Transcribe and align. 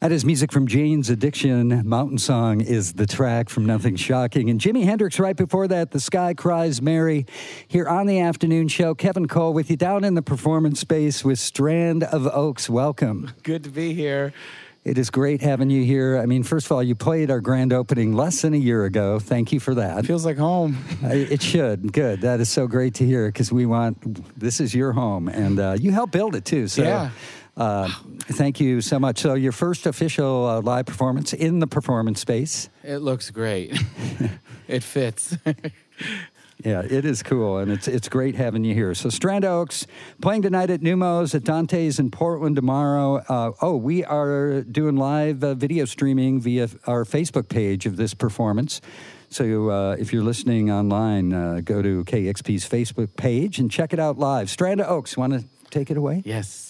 That 0.00 0.12
is 0.12 0.24
music 0.24 0.52
from 0.52 0.68
Jane's 0.68 1.10
Addiction. 1.10 1.82
Mountain 1.84 2.18
Song 2.18 2.60
is 2.60 2.92
the 2.92 3.04
track 3.04 3.48
from 3.48 3.66
Nothing 3.66 3.96
Shocking. 3.96 4.48
And 4.48 4.60
Jimi 4.60 4.84
Hendrix 4.84 5.18
right 5.18 5.34
before 5.36 5.66
that, 5.66 5.90
The 5.90 5.98
Sky 5.98 6.34
Cries 6.34 6.80
Mary. 6.80 7.26
Here 7.66 7.88
on 7.88 8.06
the 8.06 8.20
afternoon 8.20 8.68
show, 8.68 8.94
Kevin 8.94 9.26
Cole 9.26 9.52
with 9.52 9.72
you 9.72 9.76
down 9.76 10.04
in 10.04 10.14
the 10.14 10.22
performance 10.22 10.78
space 10.78 11.24
with 11.24 11.40
Strand 11.40 12.04
of 12.04 12.28
Oaks. 12.28 12.70
Welcome. 12.70 13.32
Good 13.42 13.64
to 13.64 13.70
be 13.70 13.92
here. 13.92 14.32
It 14.84 14.98
is 14.98 15.10
great 15.10 15.42
having 15.42 15.68
you 15.68 15.84
here. 15.84 16.16
I 16.16 16.26
mean, 16.26 16.44
first 16.44 16.66
of 16.66 16.72
all, 16.72 16.82
you 16.82 16.94
played 16.94 17.28
our 17.28 17.40
grand 17.40 17.72
opening 17.72 18.12
less 18.12 18.42
than 18.42 18.54
a 18.54 18.56
year 18.56 18.84
ago. 18.84 19.18
Thank 19.18 19.52
you 19.52 19.58
for 19.58 19.74
that. 19.74 20.06
Feels 20.06 20.24
like 20.24 20.38
home. 20.38 20.78
Uh, 21.02 21.08
it 21.08 21.42
should. 21.42 21.92
Good. 21.92 22.20
That 22.20 22.38
is 22.38 22.48
so 22.48 22.68
great 22.68 22.94
to 22.94 23.04
hear 23.04 23.26
because 23.26 23.50
we 23.50 23.66
want 23.66 24.38
this 24.38 24.60
is 24.60 24.76
your 24.76 24.92
home 24.92 25.28
and 25.28 25.58
uh, 25.58 25.76
you 25.78 25.90
helped 25.90 26.12
build 26.12 26.36
it 26.36 26.44
too. 26.44 26.68
So 26.68 26.84
Yeah. 26.84 27.10
Uh, 27.58 27.88
thank 28.20 28.60
you 28.60 28.80
so 28.80 29.00
much. 29.00 29.18
So, 29.18 29.34
your 29.34 29.52
first 29.52 29.84
official 29.86 30.46
uh, 30.46 30.60
live 30.60 30.86
performance 30.86 31.32
in 31.32 31.58
the 31.58 31.66
performance 31.66 32.20
space. 32.20 32.68
It 32.84 32.98
looks 32.98 33.30
great. 33.30 33.76
it 34.68 34.82
fits. 34.84 35.36
Yeah, 36.64 36.82
it 36.82 37.04
is 37.04 37.22
cool, 37.22 37.58
and 37.58 37.70
it's 37.70 37.86
it's 37.86 38.08
great 38.08 38.34
having 38.34 38.64
you 38.64 38.74
here. 38.74 38.92
So, 38.92 39.10
Strand 39.10 39.44
Oaks 39.44 39.86
playing 40.20 40.42
tonight 40.42 40.70
at 40.70 40.80
Neumos, 40.80 41.32
at 41.36 41.44
Dante's 41.44 42.00
in 42.00 42.10
Portland 42.10 42.56
tomorrow. 42.56 43.18
Uh, 43.28 43.52
oh, 43.62 43.76
we 43.76 44.04
are 44.04 44.62
doing 44.62 44.96
live 44.96 45.44
uh, 45.44 45.54
video 45.54 45.84
streaming 45.84 46.40
via 46.40 46.68
our 46.88 47.04
Facebook 47.04 47.48
page 47.48 47.86
of 47.86 47.96
this 47.96 48.12
performance. 48.12 48.80
So, 49.30 49.70
uh, 49.70 49.96
if 50.00 50.12
you're 50.12 50.24
listening 50.24 50.68
online, 50.68 51.32
uh, 51.32 51.60
go 51.62 51.80
to 51.80 52.02
KEXP's 52.04 52.68
Facebook 52.68 53.14
page 53.14 53.60
and 53.60 53.70
check 53.70 53.92
it 53.92 54.00
out 54.00 54.18
live. 54.18 54.50
Strand 54.50 54.80
Oaks, 54.80 55.16
want 55.16 55.34
to 55.34 55.44
take 55.70 55.92
it 55.92 55.96
away? 55.96 56.22
yes. 56.24 56.67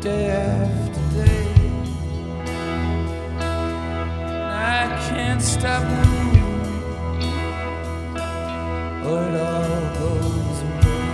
Day 0.00 0.30
after 0.30 1.00
day. 1.14 1.46
I 3.38 4.88
can't 5.08 5.42
stop 5.42 5.82
moving, 5.84 6.82
or 9.06 9.22
it 9.28 9.34
all 9.40 9.84
goes 10.00 10.58
away. 10.68 11.06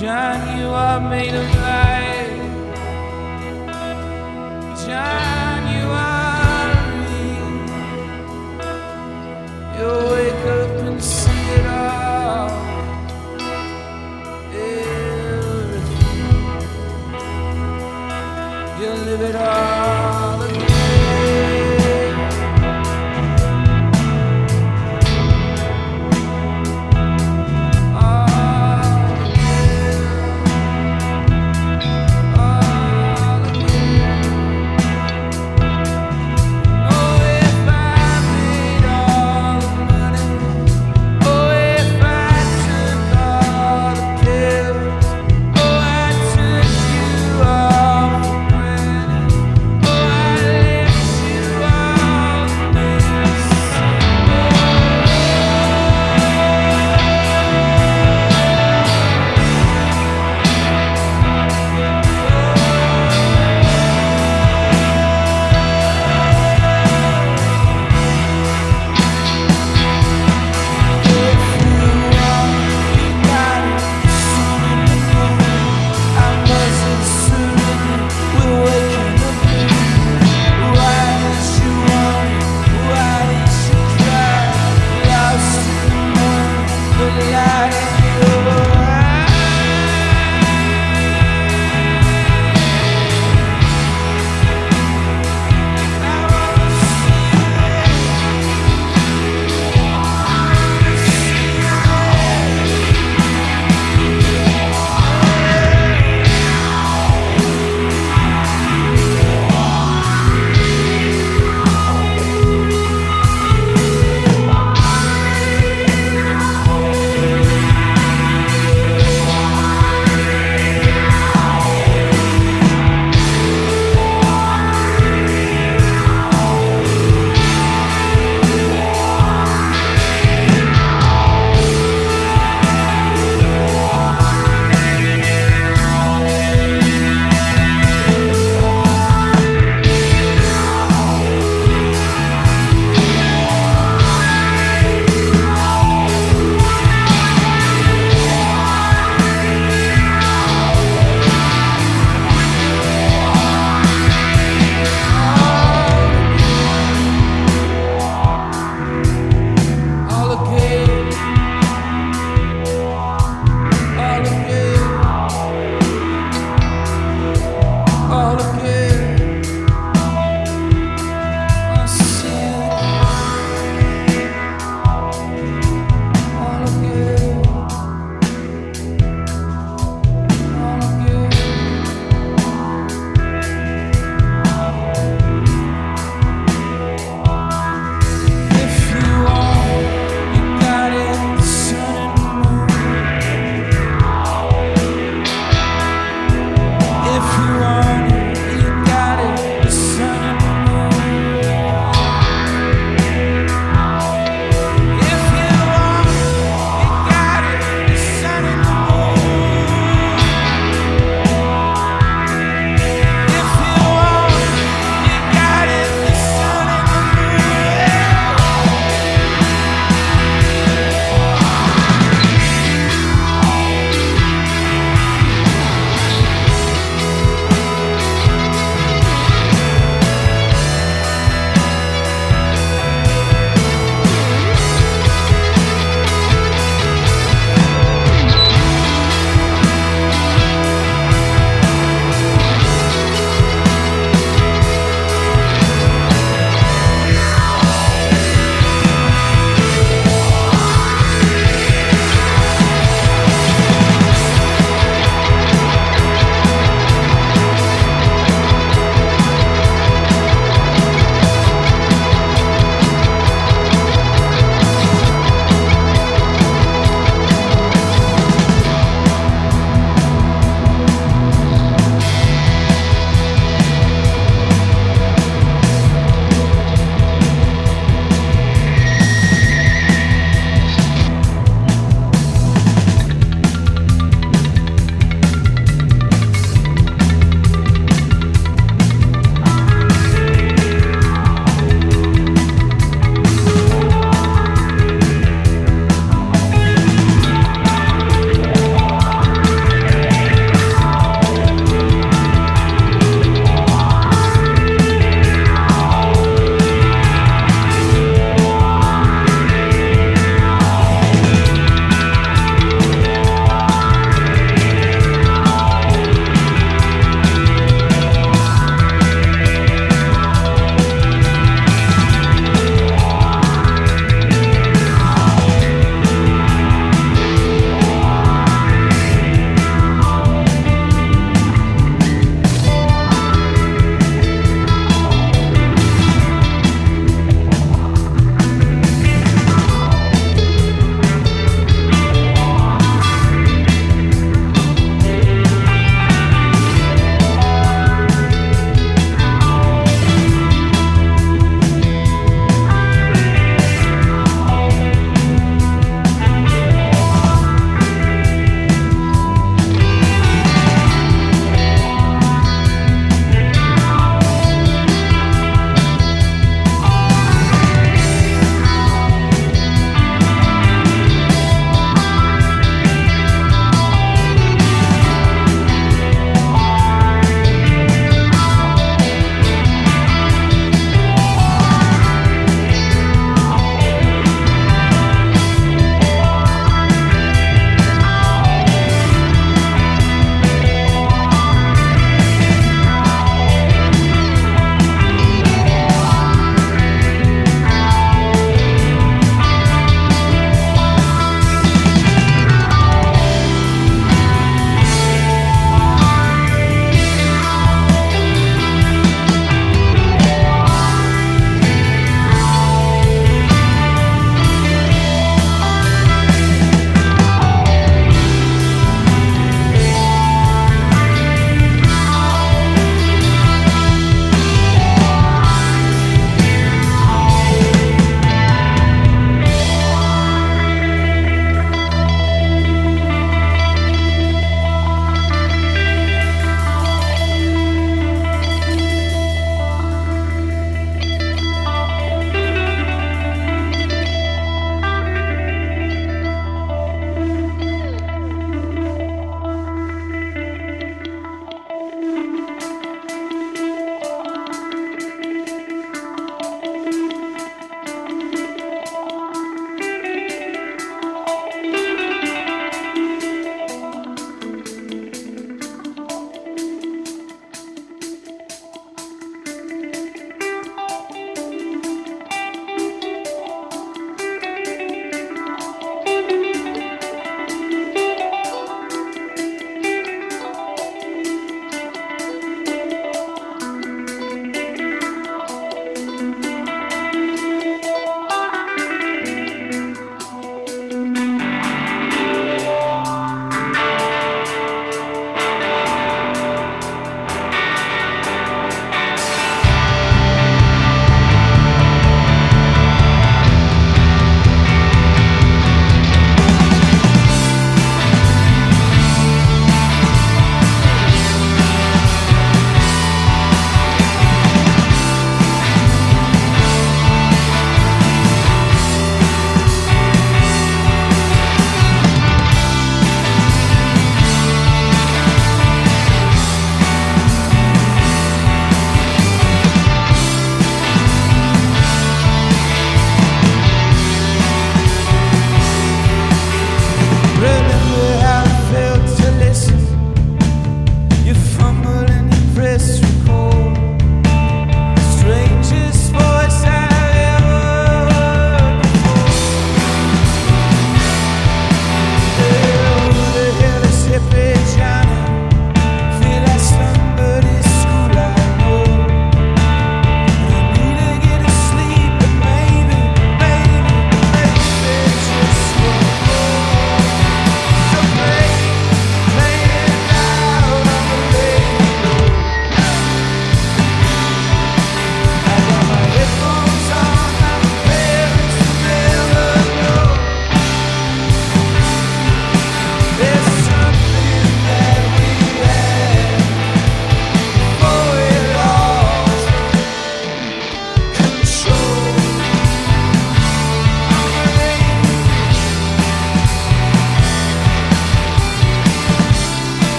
John, 0.00 0.38
you 0.58 0.66
are 0.68 1.00
made 1.00 1.34
of 1.34 1.48
light. 1.64 2.42
John, 4.84 5.25
it 19.26 19.34
all 19.34 19.75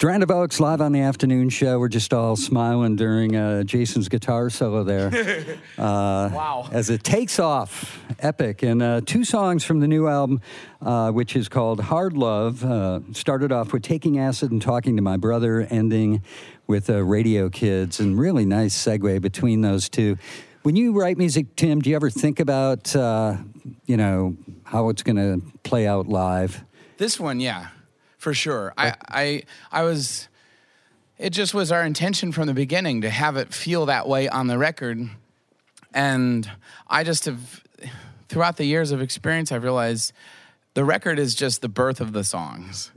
Strand 0.00 0.22
of 0.22 0.30
Oaks 0.30 0.60
live 0.60 0.80
on 0.80 0.92
the 0.92 1.00
afternoon 1.00 1.50
show. 1.50 1.78
We're 1.78 1.88
just 1.88 2.14
all 2.14 2.34
smiling 2.34 2.96
during 2.96 3.36
uh, 3.36 3.64
Jason's 3.64 4.08
guitar 4.08 4.48
solo 4.48 4.82
there. 4.82 5.10
Uh, 5.76 6.30
Wow. 6.32 6.68
As 6.72 6.88
it 6.88 7.04
takes 7.04 7.38
off, 7.38 8.02
epic. 8.18 8.62
And 8.62 8.80
uh, 8.82 9.02
two 9.04 9.24
songs 9.24 9.62
from 9.62 9.80
the 9.80 9.86
new 9.86 10.08
album, 10.08 10.40
uh, 10.80 11.10
which 11.10 11.36
is 11.36 11.50
called 11.50 11.80
Hard 11.80 12.14
Love. 12.16 12.64
Uh, 12.64 13.00
started 13.12 13.52
off 13.52 13.74
with 13.74 13.82
Taking 13.82 14.18
Acid 14.18 14.50
and 14.50 14.62
Talking 14.62 14.96
to 14.96 15.02
My 15.02 15.18
Brother, 15.18 15.66
ending 15.68 16.22
with 16.66 16.88
uh, 16.88 17.02
Radio 17.04 17.50
Kids, 17.50 18.00
and 18.00 18.18
really 18.18 18.46
nice 18.46 18.74
segue 18.74 19.20
between 19.20 19.60
those 19.60 19.90
two. 19.90 20.16
When 20.62 20.76
you 20.76 20.98
write 20.98 21.18
music, 21.18 21.56
Tim, 21.56 21.80
do 21.82 21.90
you 21.90 21.96
ever 21.96 22.08
think 22.08 22.40
about, 22.40 22.96
uh, 22.96 23.36
you 23.84 23.98
know, 23.98 24.34
how 24.64 24.88
it's 24.88 25.02
going 25.02 25.16
to 25.16 25.42
play 25.62 25.86
out 25.86 26.06
live? 26.08 26.64
This 26.96 27.20
one, 27.20 27.38
yeah, 27.38 27.68
for 28.20 28.34
sure. 28.34 28.72
I, 28.76 28.94
I, 29.08 29.42
I 29.72 29.82
was. 29.82 30.28
It 31.18 31.30
just 31.30 31.52
was 31.52 31.72
our 31.72 31.84
intention 31.84 32.32
from 32.32 32.46
the 32.46 32.54
beginning 32.54 33.00
to 33.00 33.10
have 33.10 33.36
it 33.36 33.52
feel 33.52 33.86
that 33.86 34.06
way 34.06 34.28
on 34.28 34.46
the 34.46 34.56
record, 34.56 35.10
and 35.92 36.50
I 36.86 37.04
just 37.04 37.24
have, 37.26 37.62
throughout 38.28 38.56
the 38.56 38.64
years 38.64 38.90
of 38.90 39.02
experience, 39.02 39.52
I've 39.52 39.64
realized 39.64 40.12
the 40.72 40.84
record 40.84 41.18
is 41.18 41.34
just 41.34 41.60
the 41.60 41.68
birth 41.68 42.00
of 42.00 42.12
the 42.12 42.24
songs, 42.24 42.90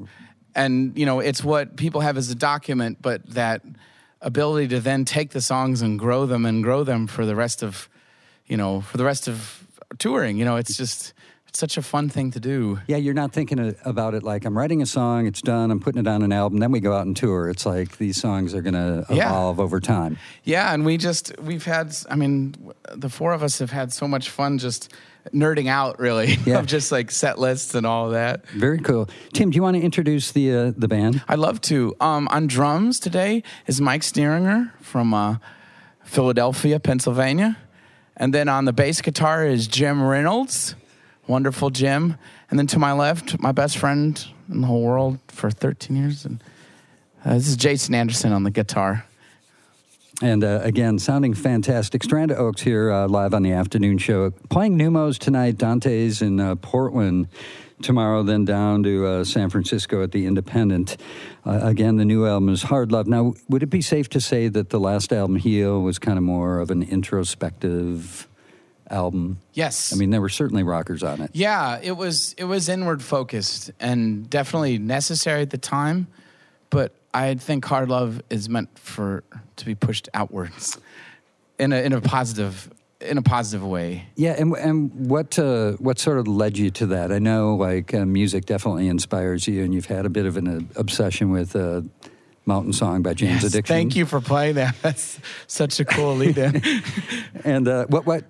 and 0.56 0.98
you 0.98 1.06
know 1.06 1.20
it's 1.20 1.44
what 1.44 1.76
people 1.76 2.02
have 2.02 2.18
as 2.18 2.30
a 2.30 2.36
document, 2.36 3.00
but 3.02 3.26
that 3.30 3.62
ability 4.22 4.70
to 4.70 4.80
then 4.80 5.06
take 5.06 5.32
the 5.32 5.42
songs 5.42 5.82
and 5.82 6.00
grow 6.00 6.26
them 6.26 6.46
and 6.46 6.64
grow 6.64 6.84
them 6.84 7.08
for 7.08 7.26
the 7.26 7.36
rest 7.36 7.62
of, 7.62 7.90
you 8.48 8.56
know, 8.56 8.82
for 8.82 8.98
the 8.98 9.04
rest 9.04 9.28
of 9.28 9.68
touring. 10.00 10.38
You 10.38 10.46
know, 10.46 10.56
it's 10.56 10.78
just 10.78 11.14
it's 11.54 11.60
such 11.60 11.78
a 11.78 11.84
fun 11.84 12.10
thing 12.10 12.32
to 12.32 12.40
do. 12.40 12.80
Yeah, 12.88 12.98
you're 12.98 13.14
not 13.14 13.32
thinking 13.32 13.76
about 13.86 14.16
it 14.16 14.24
like 14.24 14.44
I'm 14.44 14.58
writing 14.58 14.82
a 14.82 14.88
song, 14.88 15.28
it's 15.28 15.40
done, 15.40 15.70
I'm 15.70 15.80
putting 15.80 16.02
it 16.02 16.08
on 16.08 16.24
an 16.24 16.32
album, 16.32 16.58
then 16.58 16.72
we 16.72 16.80
go 16.80 16.94
out 16.94 17.06
and 17.06 17.16
tour. 17.16 17.48
It's 17.48 17.64
like 17.64 18.00
these 18.00 18.20
songs 18.20 18.56
are 18.56 18.64
going 18.64 18.74
to 18.74 19.06
Yeah. 19.14 19.28
evolve 19.28 19.60
over 19.60 19.80
time. 19.80 20.18
Yeah, 20.44 20.74
and 20.74 20.84
we 20.84 20.98
just 20.98 21.32
we've 21.40 21.64
had 21.64 21.96
I 22.10 22.16
mean 22.16 22.56
the 22.92 23.08
four 23.08 23.34
of 23.34 23.44
us 23.44 23.60
have 23.60 23.70
had 23.70 23.94
so 23.94 24.08
much 24.08 24.32
fun 24.32 24.58
just 24.58 24.92
nerding 25.32 25.68
out 25.68 26.00
really 26.00 26.40
Yeah. 26.48 26.58
of 26.58 26.66
just 26.66 26.92
like 26.92 27.12
set 27.12 27.38
lists 27.38 27.76
and 27.76 27.86
all 27.86 28.10
that. 28.10 28.48
Very 28.48 28.80
cool. 28.80 29.08
Tim, 29.34 29.52
do 29.52 29.56
you 29.56 29.62
want 29.62 29.78
to 29.78 29.84
introduce 29.84 30.32
the 30.32 30.52
uh, 30.56 30.72
the 30.76 30.88
band? 30.88 31.22
I'd 31.28 31.38
love 31.38 31.62
to. 31.70 31.96
Um, 32.00 32.28
on 32.30 32.48
drums 32.48 33.00
today 33.00 33.44
is 33.68 33.80
Mike 33.80 34.02
Sneeringer 34.02 34.74
from 34.82 35.14
uh, 35.14 35.36
Philadelphia, 36.04 36.80
Pennsylvania. 36.80 37.58
And 38.18 38.34
then 38.34 38.50
on 38.50 38.66
the 38.66 38.74
bass 38.74 39.02
guitar 39.02 39.46
is 39.46 39.68
Jim 39.68 40.02
Reynolds, 40.02 40.76
wonderful 41.28 41.70
Jim. 41.70 42.18
And 42.50 42.60
then 42.60 42.68
to 42.68 42.80
my 42.80 42.94
left, 42.94 43.40
my 43.40 43.52
best 43.52 43.78
friend 43.78 44.24
in 44.50 44.62
the 44.62 44.68
whole 44.68 44.84
world 44.84 45.20
for 45.28 45.50
13 45.50 45.96
years. 45.96 46.26
And 46.26 46.44
uh, 47.26 47.36
this 47.36 47.48
is 47.48 47.56
Jason 47.56 47.96
Anderson 47.96 48.32
on 48.32 48.44
the 48.44 48.52
guitar. 48.52 49.06
And 50.22 50.44
uh, 50.44 50.60
again, 50.62 51.00
sounding 51.00 51.34
fantastic. 51.34 52.04
Strand 52.04 52.32
Oaks 52.32 52.62
here 52.62 52.92
uh, 52.92 53.08
live 53.08 53.34
on 53.34 53.42
the 53.42 53.52
afternoon 53.52 53.98
show. 53.98 54.32
Playing 54.50 54.78
Neumos 54.78 55.18
tonight, 55.18 55.58
Dante's 55.58 56.22
in 56.22 56.40
uh, 56.40 56.56
Portland 56.56 57.28
tomorrow, 57.82 58.24
then 58.24 58.46
down 58.46 58.84
to 58.84 59.06
uh, 59.06 59.24
San 59.24 59.50
Francisco 59.50 60.04
at 60.04 60.12
the 60.12 60.26
Independent. 60.26 60.98
Uh, 61.46 61.60
again, 61.64 61.98
the 61.98 62.06
new 62.06 62.26
album 62.26 62.50
is 62.50 62.64
Hard 62.64 62.92
Love. 62.92 63.08
Now, 63.08 63.34
would 63.50 63.64
it 63.64 63.70
be 63.70 63.82
safe 63.82 64.08
to 64.10 64.22
say 64.22 64.48
that 64.48 64.70
the 64.70 64.80
last 64.80 65.12
album, 65.12 65.36
Heal, 65.38 65.82
was 65.82 66.00
kind 66.00 66.18
of 66.18 66.24
more 66.24 66.60
of 66.60 66.72
an 66.72 66.84
introspective 66.84 68.28
album? 68.94 69.40
Yes. 69.54 69.94
I 69.94 69.98
mean, 69.98 70.12
there 70.12 70.22
were 70.22 70.30
certainly 70.30 70.64
rockers 70.64 71.04
on 71.04 71.22
it. 71.22 71.32
Yeah, 71.34 71.80
it 71.82 71.94
was 71.94 72.34
it 72.38 72.46
was 72.46 72.70
inward 72.70 73.02
focused 73.02 73.72
and 73.80 74.30
definitely 74.30 74.78
necessary 74.78 75.42
at 75.42 75.50
the 75.50 75.58
time, 75.58 76.08
but 76.70 76.94
I 77.14 77.36
think 77.36 77.66
hard 77.66 77.90
love 77.90 78.22
is 78.30 78.50
meant 78.50 78.78
for 78.78 79.24
to 79.58 79.66
be 79.66 79.76
pushed 79.76 80.10
outwards 80.14 80.78
in 81.60 81.74
a 81.74 81.82
in 81.82 81.94
a 81.94 82.02
positive 82.02 82.70
in 83.02 83.18
a 83.18 83.22
positive 83.22 83.66
way. 83.66 84.06
Yeah, 84.16 84.36
and 84.38 84.54
and 84.54 85.10
what 85.10 85.38
uh, 85.38 85.74
what 85.74 86.00
sort 86.00 86.18
of 86.20 86.28
led 86.28 86.58
you 86.58 86.72
to 86.72 86.88
that? 86.88 87.12
I 87.12 87.20
know 87.20 87.56
like 87.56 87.94
uh, 87.94 88.06
music 88.06 88.46
definitely 88.46 88.88
inspires 88.88 89.48
you, 89.48 89.64
and 89.64 89.74
you've 89.74 89.86
had 89.86 90.06
a 90.06 90.10
bit 90.10 90.26
of 90.26 90.38
an 90.38 90.48
uh, 90.48 90.80
obsession 90.80 91.32
with 91.32 91.56
uh, 91.56 91.82
Mountain 92.46 92.74
Song 92.74 93.02
by 93.02 93.14
James 93.14 93.44
Yes, 93.44 93.54
Addiction. 93.54 93.74
Thank 93.76 93.96
you 93.96 94.06
for 94.06 94.20
playing 94.22 94.56
that. 94.56 94.76
That's 94.82 95.20
such 95.48 95.80
a 95.80 95.86
cool 95.86 96.16
lead 96.16 96.38
in. 96.38 96.62
And 97.46 97.68
uh, 97.68 97.86
what 97.88 98.06
what 98.06 98.26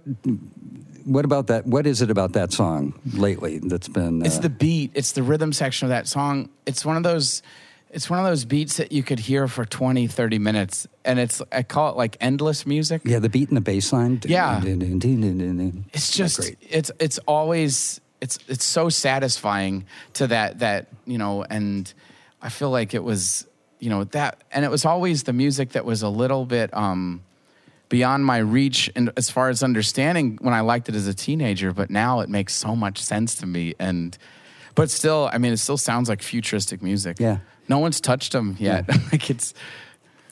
what 1.06 1.26
about 1.26 1.48
that? 1.48 1.66
What 1.68 1.86
is 1.86 2.02
it 2.02 2.10
about 2.10 2.34
that 2.34 2.52
song 2.54 2.94
lately 3.14 3.60
that's 3.60 3.88
been? 3.88 4.22
Uh, 4.22 4.26
It's 4.26 4.40
the 4.40 4.50
beat. 4.50 4.92
It's 4.96 5.12
the 5.12 5.22
rhythm 5.24 5.52
section 5.54 5.86
of 5.86 5.90
that 5.90 6.08
song. 6.08 6.50
It's 6.66 6.86
one 6.86 6.98
of 6.98 7.04
those 7.04 7.42
it's 7.92 8.10
one 8.10 8.18
of 8.18 8.26
those 8.26 8.44
beats 8.46 8.78
that 8.78 8.92
you 8.92 9.04
could 9.04 9.20
hear 9.20 9.48
for 9.48 9.66
20, 9.66 10.08
30 10.08 10.40
minutes 10.40 10.88
and 11.06 11.20
it's 11.20 11.42
I 11.52 11.62
call 11.62 11.92
it 11.92 11.98
like 11.98 12.18
endless 12.22 12.66
music. 12.66 13.02
yeah, 13.06 13.20
the 13.20 13.30
beat 13.30 13.50
and 13.50 13.58
the 13.58 13.62
bass 13.62 13.94
line. 13.94 14.20
Yeah. 14.26 14.60
It's 14.64 15.94
it's 15.94 16.12
just 16.18 16.40
great. 16.40 16.58
it's 16.62 16.92
it's 17.00 17.20
always 17.28 18.02
it's 18.22 18.40
it's 18.48 18.66
so 18.66 18.90
satisfying 18.90 19.86
to 20.14 20.28
that 20.28 20.60
that 20.60 20.88
you 21.06 21.18
know 21.18 21.44
and 21.44 21.94
i 22.42 22.50
feel 22.50 22.72
like 22.72 22.94
it 22.94 23.04
was 23.04 23.46
you 23.84 23.90
know 23.90 24.04
that 24.06 24.34
and 24.54 24.64
it 24.66 24.72
was 24.72 24.86
always 24.86 25.24
the 25.24 25.34
music 25.34 25.68
that 25.76 25.84
was 25.86 26.02
a 26.04 26.10
little 26.22 26.46
bit 26.46 26.70
um 26.86 27.22
beyond 27.90 28.26
my 28.26 28.38
reach 28.38 28.90
and 28.96 29.12
as 29.18 29.30
far 29.30 29.50
as 29.50 29.62
understanding 29.62 30.38
when 30.42 30.54
i 30.54 30.62
liked 30.62 30.88
it 30.90 30.96
as 30.96 31.08
a 31.08 31.14
teenager 31.14 31.74
but 31.74 31.90
now 31.90 32.22
it 32.22 32.30
makes 32.30 32.54
so 32.56 32.76
much 32.76 32.98
sense 33.04 33.36
to 33.36 33.46
me 33.46 33.74
and 33.80 34.18
but 34.76 34.90
still 34.90 35.30
i 35.34 35.38
mean 35.38 35.52
it 35.54 35.58
still 35.58 35.78
sounds 35.78 36.08
like 36.10 36.22
futuristic 36.24 36.82
music 36.82 37.18
Yeah. 37.20 37.38
no 37.68 37.78
one's 37.80 38.00
touched 38.02 38.32
them 38.32 38.56
yet 38.60 38.88
like 39.12 39.30
it's 39.30 39.54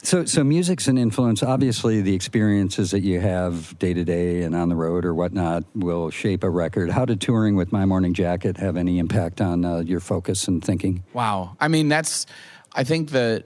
So, 0.03 0.25
so 0.25 0.43
music's 0.43 0.87
an 0.87 0.97
influence. 0.97 1.43
Obviously, 1.43 2.01
the 2.01 2.15
experiences 2.15 2.89
that 2.89 3.01
you 3.01 3.19
have 3.21 3.77
day 3.77 3.93
to 3.93 4.03
day 4.03 4.41
and 4.41 4.55
on 4.55 4.67
the 4.69 4.75
road 4.75 5.05
or 5.05 5.13
whatnot 5.13 5.63
will 5.75 6.09
shape 6.09 6.43
a 6.43 6.49
record. 6.49 6.89
How 6.89 7.05
did 7.05 7.21
touring 7.21 7.55
with 7.55 7.69
My 7.71 7.85
Morning 7.85 8.15
Jacket 8.15 8.57
have 8.57 8.77
any 8.77 8.97
impact 8.97 9.41
on 9.41 9.63
uh, 9.63 9.81
your 9.85 9.99
focus 9.99 10.47
and 10.47 10.57
thinking? 10.65 11.03
Wow. 11.13 11.55
I 11.59 11.67
mean, 11.67 11.87
that's, 11.87 12.25
I 12.73 12.83
think 12.83 13.09
the, 13.11 13.43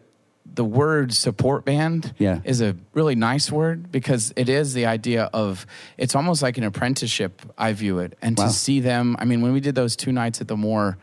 the 0.53 0.63
word 0.63 1.13
support 1.13 1.65
band 1.65 2.13
Yeah. 2.19 2.39
is 2.43 2.61
a 2.61 2.75
really 2.93 3.15
nice 3.15 3.51
word 3.51 3.91
because 3.91 4.31
it 4.35 4.47
is 4.49 4.73
the 4.73 4.85
idea 4.85 5.29
of, 5.33 5.65
it's 5.97 6.15
almost 6.15 6.41
like 6.41 6.57
an 6.57 6.63
apprenticeship, 6.63 7.41
I 7.57 7.73
view 7.73 7.99
it. 7.99 8.17
And 8.21 8.37
Wow. 8.37 8.45
to 8.47 8.53
see 8.53 8.79
them, 8.79 9.15
I 9.19 9.25
mean, 9.25 9.41
when 9.41 9.53
we 9.53 9.59
did 9.59 9.75
those 9.75 9.95
two 9.95 10.11
nights 10.11 10.41
at 10.41 10.47
the 10.47 10.57
Moore, 10.57 10.97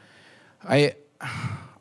I, 0.66 0.94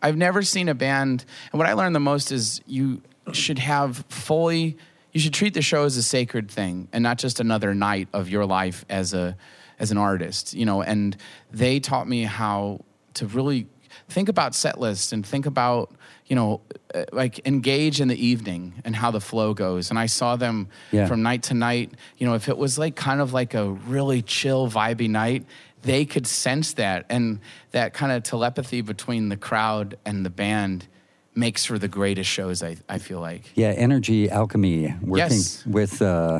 I've 0.02 0.18
never 0.18 0.42
seen 0.42 0.70
a 0.70 0.74
band, 0.74 1.26
and 1.52 1.60
what 1.60 1.68
I 1.70 1.74
learned 1.74 1.94
the 1.96 2.00
most 2.00 2.32
is 2.32 2.62
you 2.66 3.02
should 3.34 3.60
have 3.60 4.04
fully, 4.10 4.78
you 5.14 5.20
should 5.20 5.34
treat 5.34 5.54
the 5.54 5.62
show 5.62 5.84
as 5.84 5.96
a 5.98 6.04
sacred 6.04 6.50
thing 6.50 6.88
and 6.92 7.04
not 7.04 7.20
just 7.20 7.40
another 7.40 7.76
night 7.76 8.08
of 8.12 8.28
your 8.30 8.46
life 8.48 8.84
as 8.90 9.14
a, 9.14 9.38
as 9.78 9.92
an 9.92 9.98
artist, 10.00 10.56
you 10.56 10.66
know. 10.66 10.82
And 10.82 11.16
they 11.52 11.80
taught 11.80 12.08
me 12.08 12.24
how 12.24 12.82
to 13.16 13.28
really 13.28 13.68
think 14.10 14.30
about 14.30 14.56
set 14.56 14.80
lists 14.80 15.12
and 15.12 15.24
think 15.24 15.46
about, 15.46 15.92
you 16.32 16.36
know, 16.36 16.62
uh, 16.96 17.04
like 17.12 17.46
engage 17.46 18.00
in 18.00 18.08
the 18.08 18.15
evening 18.26 18.72
and 18.86 18.96
how 18.96 19.12
the 19.12 19.20
flow 19.20 19.54
goes. 19.54 19.89
And 19.89 20.00
I 20.00 20.06
saw 20.06 20.38
them 20.38 20.70
Yeah. 20.91 21.06
from 21.06 21.22
night 21.24 21.44
to 21.44 21.54
night. 21.54 21.91
You 22.17 22.26
know, 22.26 22.36
if 22.36 22.48
it 22.48 22.58
was 22.58 22.80
like 22.80 22.96
kind 22.96 23.20
of 23.20 23.34
like 23.34 23.54
a 23.54 23.70
really 23.70 24.22
chill, 24.22 24.72
vibey 24.72 25.10
night, 25.10 25.46
they 25.82 26.06
could 26.06 26.26
sense 26.26 26.72
that. 26.76 27.06
And 27.10 27.41
that 27.72 27.94
kind 27.94 28.13
of 28.13 28.24
telepathy 28.24 28.80
between 28.80 29.28
the 29.28 29.36
crowd 29.36 29.98
and 30.06 30.26
the 30.26 30.30
band 30.30 30.88
makes 31.36 31.65
for 31.65 31.78
the 31.78 31.89
greatest 31.89 32.30
shows, 32.30 32.63
I, 32.63 32.78
I 32.88 32.98
feel 32.98 33.20
like. 33.20 33.52
Yeah, 33.56 33.74
energy 33.76 34.30
alchemy, 34.30 34.96
working 35.02 35.36
Yes. 35.38 35.65
with, 35.65 36.02
uh, 36.02 36.39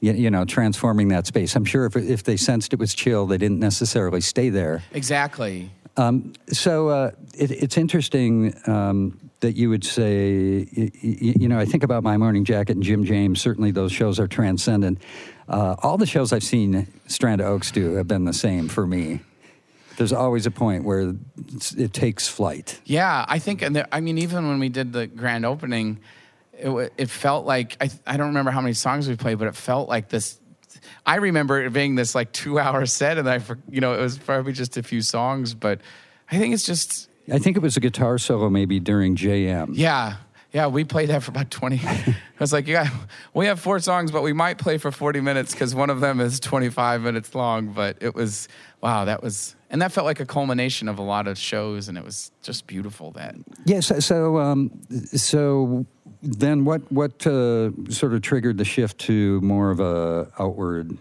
you, 0.00 0.12
you 0.12 0.30
know, 0.30 0.44
transforming 0.44 1.08
that 1.08 1.26
space. 1.26 1.56
I'm 1.56 1.64
sure 1.64 1.86
if, 1.86 1.96
if 1.96 2.22
they 2.24 2.36
sensed 2.36 2.74
it 2.74 2.78
was 2.78 2.92
chill, 2.92 3.26
they 3.26 3.38
didn't 3.38 3.60
necessarily 3.60 4.20
stay 4.20 4.50
there. 4.50 4.82
Exactly. 4.92 5.70
Um, 5.96 6.34
so 6.48 6.88
uh, 6.88 7.10
it, 7.34 7.50
it's 7.50 7.76
interesting 7.78 8.54
um, 8.66 9.18
that 9.40 9.56
you 9.56 9.70
would 9.70 9.84
say, 9.84 10.66
y- 10.76 10.90
y- 11.02 11.34
you 11.38 11.48
know, 11.48 11.58
I 11.58 11.64
think 11.64 11.82
about 11.82 12.02
My 12.02 12.16
Morning 12.16 12.44
Jacket 12.44 12.76
and 12.76 12.82
Jim 12.82 13.04
James. 13.04 13.40
Certainly, 13.40 13.70
those 13.72 13.92
shows 13.92 14.20
are 14.20 14.26
transcendent. 14.28 14.98
Uh, 15.48 15.76
all 15.82 15.96
the 15.96 16.06
shows 16.06 16.32
I've 16.32 16.42
seen 16.44 16.86
Strand 17.06 17.40
Oaks 17.40 17.70
do 17.70 17.94
have 17.94 18.08
been 18.08 18.24
the 18.24 18.32
same 18.32 18.68
for 18.68 18.86
me. 18.86 19.20
There's 19.96 20.12
always 20.12 20.44
a 20.44 20.50
point 20.50 20.84
where 20.84 21.14
it 21.78 21.94
takes 21.94 22.28
flight. 22.28 22.78
Yeah, 22.84 23.24
I 23.26 23.38
think, 23.38 23.62
and 23.62 23.74
there, 23.74 23.86
I 23.90 24.00
mean, 24.00 24.18
even 24.18 24.46
when 24.46 24.58
we 24.58 24.68
did 24.68 24.92
the 24.92 25.06
grand 25.06 25.46
opening, 25.46 26.00
it, 26.52 26.92
it 26.98 27.08
felt 27.08 27.46
like 27.46 27.78
I, 27.80 27.88
I 28.06 28.18
don't 28.18 28.26
remember 28.28 28.50
how 28.50 28.60
many 28.60 28.74
songs 28.74 29.08
we 29.08 29.16
played, 29.16 29.38
but 29.38 29.48
it 29.48 29.56
felt 29.56 29.88
like 29.88 30.10
this. 30.10 30.38
I 31.06 31.16
remember 31.16 31.62
it 31.62 31.72
being 31.72 31.94
this 31.94 32.14
like 32.14 32.32
two 32.32 32.58
hour 32.58 32.84
set, 32.84 33.16
and 33.16 33.30
I, 33.30 33.40
you 33.70 33.80
know, 33.80 33.94
it 33.94 34.00
was 34.00 34.18
probably 34.18 34.52
just 34.52 34.76
a 34.76 34.82
few 34.82 35.00
songs, 35.00 35.54
but 35.54 35.80
I 36.30 36.38
think 36.38 36.52
it's 36.52 36.66
just, 36.66 37.08
I 37.32 37.38
think 37.38 37.56
it 37.56 37.60
was 37.60 37.76
a 37.76 37.80
guitar 37.80 38.18
solo 38.18 38.50
maybe 38.50 38.80
during 38.80 39.14
JM. 39.14 39.70
yeah, 39.72 40.16
yeah. 40.52 40.66
We 40.66 40.82
played 40.84 41.10
that 41.10 41.22
for 41.22 41.30
about 41.30 41.50
twenty. 41.50 41.80
I 41.86 42.16
was 42.40 42.52
like, 42.52 42.66
yeah, 42.66 42.88
we 43.34 43.46
have 43.46 43.60
four 43.60 43.78
songs, 43.78 44.10
but 44.10 44.22
we 44.22 44.32
might 44.32 44.58
play 44.58 44.78
for 44.78 44.90
forty 44.90 45.20
minutes 45.20 45.52
because 45.52 45.74
one 45.76 45.90
of 45.90 46.00
them 46.00 46.20
is 46.20 46.40
twenty 46.40 46.70
five 46.70 47.02
minutes 47.02 47.34
long. 47.36 47.68
But 47.68 47.98
it 48.00 48.16
was 48.16 48.48
wow, 48.82 49.04
that 49.04 49.22
was 49.22 49.54
and 49.70 49.82
that 49.82 49.92
felt 49.92 50.06
like 50.06 50.20
a 50.20 50.26
culmination 50.26 50.88
of 50.88 50.98
a 50.98 51.02
lot 51.02 51.28
of 51.28 51.38
shows, 51.38 51.88
and 51.88 51.96
it 51.96 52.04
was 52.04 52.32
just 52.42 52.66
beautiful. 52.66 53.12
That 53.12 53.36
Yeah. 53.64 53.80
So, 53.80 54.00
so, 54.00 54.38
um, 54.38 54.70
so 55.14 55.86
then, 56.22 56.64
what 56.64 56.90
what 56.92 57.26
uh, 57.26 57.70
sort 57.88 58.14
of 58.14 58.22
triggered 58.22 58.58
the 58.58 58.64
shift 58.64 58.98
to 59.00 59.40
more 59.40 59.70
of 59.70 59.80
a 59.80 60.28
outward 60.38 60.96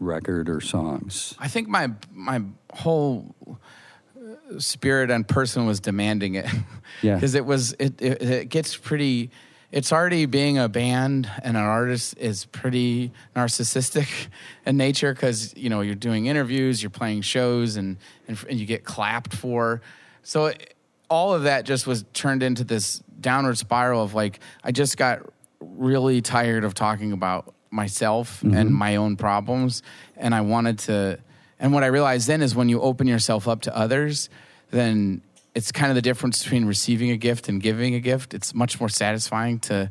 record 0.00 0.48
or 0.48 0.60
songs? 0.60 1.34
I 1.38 1.48
think 1.48 1.68
my 1.68 1.90
my 2.12 2.42
whole 2.72 3.34
uh, 3.48 4.58
spirit 4.58 5.10
and 5.10 5.26
person 5.26 5.66
was 5.66 5.80
demanding 5.80 6.34
it. 6.34 6.46
Yeah. 7.02 7.14
because 7.14 7.34
it 7.36 7.44
was 7.44 7.74
it, 7.78 8.00
it 8.00 8.22
it 8.22 8.48
gets 8.48 8.76
pretty. 8.76 9.30
It's 9.70 9.92
already 9.92 10.24
being 10.24 10.56
a 10.56 10.68
band 10.68 11.30
and 11.42 11.56
an 11.56 11.62
artist 11.62 12.16
is 12.16 12.46
pretty 12.46 13.12
narcissistic 13.36 14.08
in 14.66 14.78
nature 14.78 15.12
because 15.12 15.54
you 15.56 15.68
know 15.68 15.82
you're 15.82 15.94
doing 15.94 16.26
interviews, 16.26 16.82
you're 16.82 16.90
playing 16.90 17.20
shows, 17.20 17.76
and 17.76 17.98
and, 18.26 18.42
and 18.48 18.58
you 18.58 18.66
get 18.66 18.84
clapped 18.84 19.34
for. 19.34 19.80
So 20.22 20.46
it, 20.46 20.74
all 21.08 21.34
of 21.34 21.44
that 21.44 21.64
just 21.64 21.86
was 21.86 22.04
turned 22.12 22.42
into 22.42 22.64
this 22.64 23.02
downward 23.20 23.58
spiral 23.58 24.02
of 24.02 24.14
like 24.14 24.40
I 24.62 24.72
just 24.72 24.96
got 24.96 25.22
really 25.60 26.20
tired 26.22 26.64
of 26.64 26.74
talking 26.74 27.12
about 27.12 27.54
myself 27.70 28.42
and 28.42 28.52
mm-hmm. 28.52 28.72
my 28.72 28.96
own 28.96 29.16
problems. 29.16 29.82
And 30.16 30.34
I 30.34 30.42
wanted 30.42 30.78
to 30.80 31.18
and 31.58 31.72
what 31.72 31.82
I 31.82 31.86
realized 31.86 32.28
then 32.28 32.42
is 32.42 32.54
when 32.54 32.68
you 32.68 32.80
open 32.80 33.06
yourself 33.06 33.48
up 33.48 33.62
to 33.62 33.76
others 33.76 34.28
then 34.70 35.22
it's 35.54 35.72
kind 35.72 35.90
of 35.90 35.96
the 35.96 36.02
difference 36.02 36.42
between 36.42 36.66
receiving 36.66 37.10
a 37.10 37.16
gift 37.16 37.48
and 37.48 37.60
giving 37.60 37.94
a 37.94 38.00
gift. 38.00 38.34
It's 38.34 38.54
much 38.54 38.78
more 38.78 38.88
satisfying 38.88 39.58
to 39.60 39.90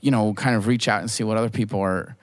you 0.00 0.10
know 0.10 0.32
kind 0.34 0.56
of 0.56 0.66
reach 0.66 0.88
out 0.88 1.00
and 1.00 1.10
see 1.10 1.24
what 1.24 1.36
other 1.36 1.50
people 1.50 1.80
are 1.80 2.16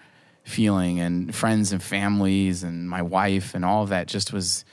feeling 0.43 0.99
and 0.99 1.35
friends 1.35 1.71
and 1.71 1.83
families 1.83 2.63
and 2.63 2.89
my 2.89 3.01
wife 3.01 3.53
and 3.53 3.63
all 3.63 3.83
of 3.83 3.89
that 3.89 4.07
just 4.07 4.33
was 4.33 4.65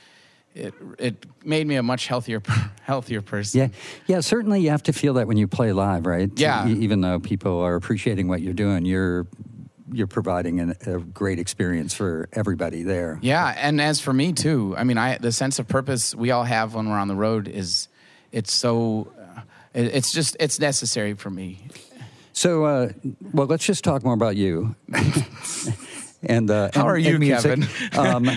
it 0.57 0.73
it 0.99 1.25
made 1.45 1.67
me 1.67 1.75
a 1.75 1.83
much 1.83 2.07
healthier 2.07 2.41
healthier 2.81 3.21
person 3.21 3.59
Yeah, 3.61 3.67
yeah. 4.07 4.19
Certainly, 4.21 4.61
you 4.61 4.69
have 4.71 4.83
to 4.83 4.93
feel 4.93 5.13
that 5.15 5.27
when 5.27 5.37
you 5.37 5.47
play 5.47 5.71
live, 5.73 6.05
right? 6.05 6.29
Yeah. 6.35 6.67
Even 6.67 7.01
though 7.01 7.19
people 7.19 7.59
are 7.61 7.75
appreciating 7.75 8.27
what 8.27 8.41
you're 8.41 8.53
doing, 8.53 8.85
you're 8.85 9.27
you're 9.93 10.07
providing 10.07 10.59
an, 10.59 10.75
a 10.85 10.97
great 10.99 11.39
experience 11.39 11.93
for 11.93 12.27
everybody 12.33 12.83
there. 12.83 13.19
Yeah, 13.21 13.55
and 13.57 13.79
as 13.79 14.01
for 14.01 14.11
me 14.11 14.33
too, 14.33 14.75
I 14.77 14.83
mean, 14.83 14.97
I 14.97 15.17
the 15.17 15.31
sense 15.31 15.59
of 15.59 15.67
purpose 15.67 16.13
we 16.15 16.31
all 16.31 16.43
have 16.43 16.73
when 16.73 16.89
we're 16.89 16.97
on 16.99 17.07
the 17.07 17.15
road 17.15 17.47
is 17.47 17.87
it's 18.31 18.51
so 18.53 19.11
uh, 19.17 19.41
it, 19.73 19.85
it's 19.95 20.11
just 20.11 20.35
it's 20.39 20.59
necessary 20.59 21.13
for 21.13 21.29
me. 21.29 21.67
So, 22.33 22.65
uh, 22.65 22.89
well, 23.33 23.47
let's 23.47 23.65
just 23.65 23.83
talk 23.83 24.03
more 24.03 24.13
about 24.13 24.35
you. 24.35 24.75
and 26.23 26.49
uh, 26.51 26.69
How 26.73 26.81
and- 26.81 26.89
are 26.89 26.97
you. 26.97 27.19
Kevin? 27.19 27.65
um, 27.97 28.29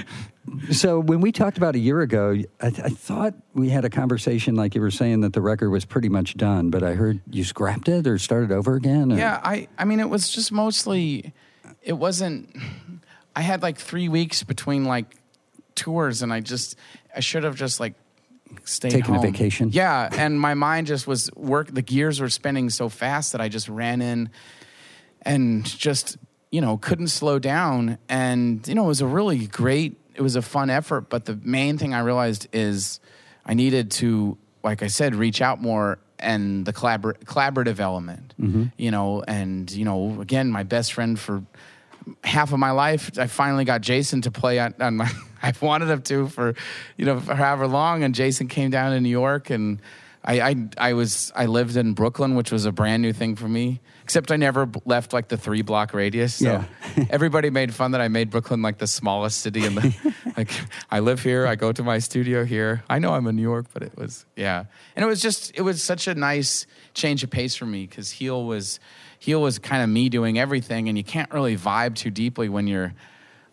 so, 0.70 1.00
when 1.00 1.20
we 1.20 1.32
talked 1.32 1.56
about 1.58 1.74
a 1.74 1.78
year 1.78 2.00
ago, 2.00 2.36
I, 2.60 2.66
I 2.66 2.70
thought 2.90 3.34
we 3.54 3.68
had 3.70 3.84
a 3.84 3.90
conversation 3.90 4.54
like 4.54 4.74
you 4.74 4.80
were 4.80 4.90
saying 4.90 5.20
that 5.22 5.32
the 5.32 5.40
record 5.40 5.70
was 5.70 5.84
pretty 5.84 6.08
much 6.08 6.36
done, 6.36 6.70
but 6.70 6.82
I 6.82 6.94
heard 6.94 7.20
you 7.30 7.44
scrapped 7.44 7.88
it 7.88 8.06
or 8.06 8.18
started 8.18 8.52
over 8.52 8.74
again. 8.74 9.12
or- 9.12 9.16
Yeah, 9.18 9.40
I 9.42 9.68
I 9.78 9.84
mean, 9.84 10.00
it 10.00 10.08
was 10.08 10.30
just 10.30 10.52
mostly 10.52 11.32
it 11.82 11.94
wasn't. 11.94 12.54
I 13.36 13.42
had 13.42 13.62
like 13.62 13.78
three 13.78 14.08
weeks 14.08 14.42
between 14.42 14.84
like 14.84 15.14
tours, 15.74 16.22
and 16.22 16.32
I 16.32 16.40
just 16.40 16.76
I 17.14 17.20
should 17.20 17.44
have 17.44 17.54
just 17.56 17.78
like 17.80 17.94
stayed 18.64 18.90
Taken 18.90 19.14
a 19.14 19.20
vacation? 19.20 19.70
Yeah, 19.72 20.08
and 20.12 20.40
my 20.40 20.54
mind 20.54 20.88
just 20.88 21.06
was 21.06 21.30
work. 21.36 21.72
The 21.72 21.82
gears 21.82 22.20
were 22.20 22.28
spinning 22.28 22.70
so 22.70 22.88
fast 22.88 23.32
that 23.32 23.40
I 23.40 23.48
just 23.48 23.68
ran 23.68 24.02
in 24.02 24.30
and 25.22 25.64
just 25.64 26.16
you 26.50 26.60
know 26.60 26.76
couldn't 26.76 27.08
slow 27.08 27.38
down 27.38 27.98
and 28.08 28.66
you 28.66 28.74
know 28.74 28.84
it 28.84 28.88
was 28.88 29.00
a 29.00 29.06
really 29.06 29.46
great 29.46 29.96
it 30.20 30.22
was 30.22 30.36
a 30.36 30.42
fun 30.42 30.68
effort 30.68 31.08
but 31.08 31.24
the 31.24 31.40
main 31.42 31.78
thing 31.78 31.94
i 31.94 32.00
realized 32.00 32.46
is 32.52 33.00
i 33.46 33.54
needed 33.54 33.90
to 33.90 34.36
like 34.62 34.82
i 34.82 34.86
said 34.86 35.14
reach 35.14 35.40
out 35.40 35.62
more 35.62 35.98
and 36.18 36.66
the 36.66 36.74
collabor- 36.74 37.18
collaborative 37.24 37.80
element 37.80 38.34
mm-hmm. 38.38 38.64
you 38.76 38.90
know 38.90 39.24
and 39.26 39.70
you 39.70 39.86
know 39.86 40.20
again 40.20 40.50
my 40.50 40.62
best 40.62 40.92
friend 40.92 41.18
for 41.18 41.42
half 42.22 42.52
of 42.52 42.58
my 42.58 42.70
life 42.70 43.10
i 43.18 43.26
finally 43.26 43.64
got 43.64 43.80
jason 43.80 44.20
to 44.20 44.30
play 44.30 44.58
on, 44.58 44.74
on 44.78 44.98
my 44.98 45.10
i've 45.42 45.62
wanted 45.62 45.88
him 45.88 46.02
to 46.02 46.28
for 46.28 46.54
you 46.98 47.06
know 47.06 47.18
for 47.18 47.34
however 47.34 47.66
long 47.66 48.02
and 48.02 48.14
jason 48.14 48.46
came 48.46 48.70
down 48.70 48.92
to 48.92 49.00
new 49.00 49.08
york 49.08 49.48
and 49.48 49.80
I, 50.22 50.40
I 50.40 50.54
I 50.76 50.92
was 50.92 51.32
I 51.34 51.46
lived 51.46 51.78
in 51.78 51.94
Brooklyn, 51.94 52.34
which 52.34 52.52
was 52.52 52.66
a 52.66 52.72
brand 52.72 53.00
new 53.00 53.14
thing 53.14 53.36
for 53.36 53.48
me. 53.48 53.80
Except 54.10 54.32
I 54.32 54.36
never 54.36 54.68
left 54.84 55.12
like 55.12 55.28
the 55.28 55.36
three 55.36 55.62
block 55.62 55.94
radius. 55.94 56.34
So 56.34 56.44
Yeah. 56.96 57.04
everybody 57.10 57.48
made 57.48 57.72
fun 57.72 57.92
that 57.92 58.00
I 58.00 58.08
made 58.08 58.28
Brooklyn 58.28 58.60
like 58.60 58.78
the 58.78 58.88
smallest 58.88 59.40
city 59.40 59.64
in 59.64 59.76
the 59.76 60.14
like. 60.36 60.50
I 60.90 60.98
live 60.98 61.22
here. 61.22 61.46
I 61.46 61.54
go 61.54 61.70
to 61.70 61.84
my 61.84 62.00
studio 62.00 62.44
here. 62.44 62.82
I 62.90 62.98
know 62.98 63.14
I'm 63.14 63.24
in 63.28 63.36
New 63.36 63.42
York, 63.42 63.66
but 63.72 63.84
it 63.84 63.96
was 63.96 64.26
yeah, 64.34 64.64
and 64.96 65.04
it 65.04 65.06
was 65.06 65.22
just 65.22 65.52
it 65.54 65.62
was 65.62 65.80
such 65.80 66.08
a 66.08 66.14
nice 66.16 66.66
change 66.92 67.22
of 67.22 67.30
pace 67.30 67.54
for 67.54 67.66
me 67.66 67.86
because 67.86 68.10
Heal 68.10 68.44
was 68.44 68.80
Heal 69.20 69.40
was 69.40 69.60
kind 69.60 69.80
of 69.80 69.88
me 69.88 70.08
doing 70.08 70.40
everything, 70.40 70.88
and 70.88 70.98
you 70.98 71.04
can't 71.04 71.30
really 71.32 71.56
vibe 71.56 71.94
too 71.94 72.10
deeply 72.10 72.48
when 72.48 72.66
you're 72.66 72.92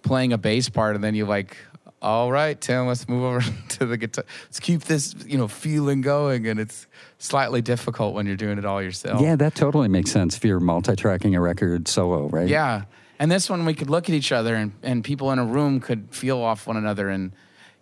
playing 0.01 0.33
a 0.33 0.39
bass 0.39 0.69
part, 0.69 0.95
and 0.95 1.03
then 1.03 1.13
you 1.13 1.27
like 1.27 1.55
all 2.01 2.31
right, 2.31 2.59
Tim, 2.59 2.87
let's 2.87 3.07
move 3.07 3.23
over 3.23 3.41
to 3.69 3.85
the 3.85 3.97
guitar. 3.97 4.25
Let's 4.45 4.59
keep 4.59 4.83
this, 4.83 5.15
you 5.25 5.37
know, 5.37 5.47
feeling 5.47 6.01
going. 6.01 6.47
And 6.47 6.59
it's 6.59 6.87
slightly 7.17 7.61
difficult 7.61 8.13
when 8.13 8.27
you're 8.27 8.35
doing 8.35 8.57
it 8.57 8.65
all 8.65 8.81
yourself. 8.81 9.21
Yeah, 9.21 9.35
that 9.35 9.55
totally 9.55 9.87
makes 9.87 10.11
sense 10.11 10.37
if 10.37 10.45
you're 10.45 10.59
multi-tracking 10.59 11.35
a 11.35 11.41
record 11.41 11.87
solo, 11.87 12.27
right? 12.27 12.47
Yeah. 12.47 12.83
And 13.19 13.31
this 13.31 13.49
one, 13.49 13.65
we 13.65 13.73
could 13.73 13.89
look 13.89 14.09
at 14.09 14.15
each 14.15 14.31
other 14.31 14.53
and, 14.53 14.73
and 14.83 15.03
people 15.03 15.31
in 15.31 15.39
a 15.39 15.45
room 15.45 15.79
could 15.79 16.13
feel 16.13 16.37
off 16.37 16.67
one 16.67 16.77
another. 16.77 17.09
And, 17.09 17.31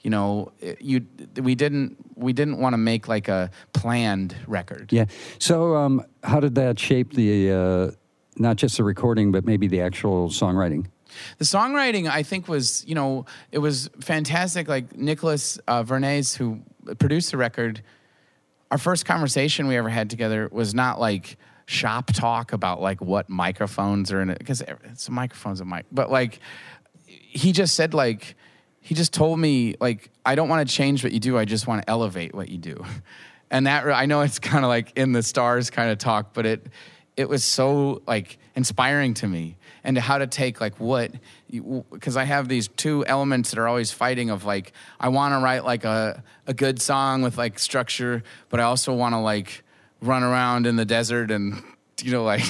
you 0.01 0.09
know, 0.09 0.53
you, 0.79 1.05
we 1.41 1.55
didn't, 1.55 1.97
we 2.15 2.31
didn't 2.31 2.57
want 2.57 2.73
to 2.73 2.77
make 2.77 3.09
like 3.09 3.27
a 3.27 3.51
planned 3.73 4.33
record. 4.47 4.93
Yeah. 4.93 5.05
So, 5.39 5.75
um, 5.75 6.05
how 6.23 6.39
did 6.39 6.55
that 6.55 6.79
shape 6.79 7.13
the 7.13 7.51
uh, 7.51 7.91
not 8.37 8.55
just 8.55 8.77
the 8.77 8.83
recording, 8.83 9.31
but 9.31 9.45
maybe 9.45 9.67
the 9.67 9.81
actual 9.81 10.29
songwriting? 10.29 10.87
The 11.37 11.45
songwriting, 11.45 12.09
I 12.09 12.23
think, 12.23 12.47
was 12.47 12.85
you 12.87 12.95
know 12.95 13.25
it 13.51 13.59
was 13.59 13.89
fantastic. 14.01 14.67
Like 14.67 14.95
Nicholas 14.95 15.59
uh, 15.67 15.83
Vernhes, 15.83 16.35
who 16.35 16.61
produced 16.99 17.31
the 17.31 17.37
record, 17.37 17.81
our 18.71 18.77
first 18.77 19.05
conversation 19.05 19.67
we 19.67 19.77
ever 19.77 19.89
had 19.89 20.09
together 20.09 20.49
was 20.51 20.73
not 20.73 20.99
like 20.99 21.37
shop 21.67 22.11
talk 22.13 22.53
about 22.53 22.81
like 22.81 23.01
what 23.01 23.29
microphones 23.29 24.11
are 24.11 24.21
in 24.21 24.29
it 24.29 24.37
because 24.37 24.61
it's 24.61 25.09
microphone's 25.09 25.61
a 25.61 25.65
mic, 25.65 25.85
but 25.91 26.11
like 26.11 26.39
he 27.05 27.51
just 27.51 27.75
said 27.75 27.93
like 27.93 28.35
he 28.79 28.93
just 28.93 29.13
told 29.13 29.39
me 29.39 29.75
like 29.79 30.11
I 30.25 30.35
don't 30.35 30.49
want 30.49 30.67
to 30.67 30.73
change 30.73 31.03
what 31.03 31.11
you 31.11 31.19
do. 31.19 31.37
I 31.37 31.45
just 31.45 31.67
want 31.67 31.81
to 31.81 31.89
elevate 31.89 32.33
what 32.33 32.49
you 32.49 32.57
do. 32.57 32.83
And 33.51 33.67
that 33.67 33.87
I 33.87 34.07
know 34.07 34.21
it's 34.21 34.39
kind 34.39 34.65
of 34.65 34.69
like 34.69 34.91
in 34.97 35.11
the 35.11 35.21
stars 35.21 35.69
kind 35.69 35.91
of 35.91 35.99
talk, 35.99 36.33
but 36.33 36.47
it 36.47 36.67
it 37.15 37.29
was 37.29 37.43
so 37.43 38.01
like 38.07 38.39
inspiring 38.55 39.13
to 39.15 39.27
me 39.27 39.55
and 39.85 39.97
how 39.97 40.17
to 40.17 40.27
take 40.27 40.59
like 40.59 40.77
what 40.79 41.11
because 41.91 42.17
I 42.17 42.23
have 42.23 42.49
these 42.49 42.67
two 42.67 43.05
elements 43.05 43.51
that 43.51 43.59
are 43.59 43.67
always 43.67 43.91
fighting 43.91 44.31
of 44.31 44.43
like 44.43 44.73
I 44.99 45.09
want 45.09 45.33
to 45.33 45.43
write 45.43 45.63
like 45.63 45.85
a 45.85 46.23
a 46.47 46.53
good 46.53 46.81
song 46.81 47.21
with 47.21 47.37
like 47.37 47.59
structure, 47.59 48.23
but 48.49 48.59
I 48.59 48.63
also 48.63 48.93
want 48.93 49.13
to 49.13 49.19
like 49.19 49.63
run 50.01 50.23
around 50.23 50.65
in 50.65 50.75
the 50.75 50.85
desert 50.85 51.29
and 51.31 51.63
you 52.01 52.11
know 52.11 52.23
like 52.23 52.43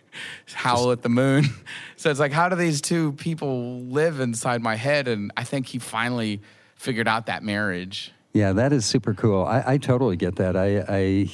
howl 0.52 0.92
at 0.92 1.02
the 1.02 1.08
moon. 1.08 1.46
So 1.96 2.10
it's 2.10 2.18
like, 2.18 2.32
how 2.32 2.48
do 2.48 2.56
these 2.56 2.80
two 2.80 3.12
people 3.12 3.82
live 3.82 4.18
inside 4.18 4.60
my 4.60 4.74
head? 4.74 5.06
And 5.06 5.30
I 5.36 5.44
think 5.44 5.68
he 5.68 5.78
finally 5.78 6.40
figured 6.74 7.06
out 7.06 7.26
that 7.26 7.44
marriage. 7.44 8.10
Yeah, 8.32 8.54
that 8.54 8.72
is 8.72 8.84
super 8.84 9.14
cool. 9.14 9.44
I, 9.44 9.62
I 9.64 9.78
totally 9.78 10.16
get 10.16 10.34
that. 10.34 10.56
I, 10.56 10.84
I 10.88 11.30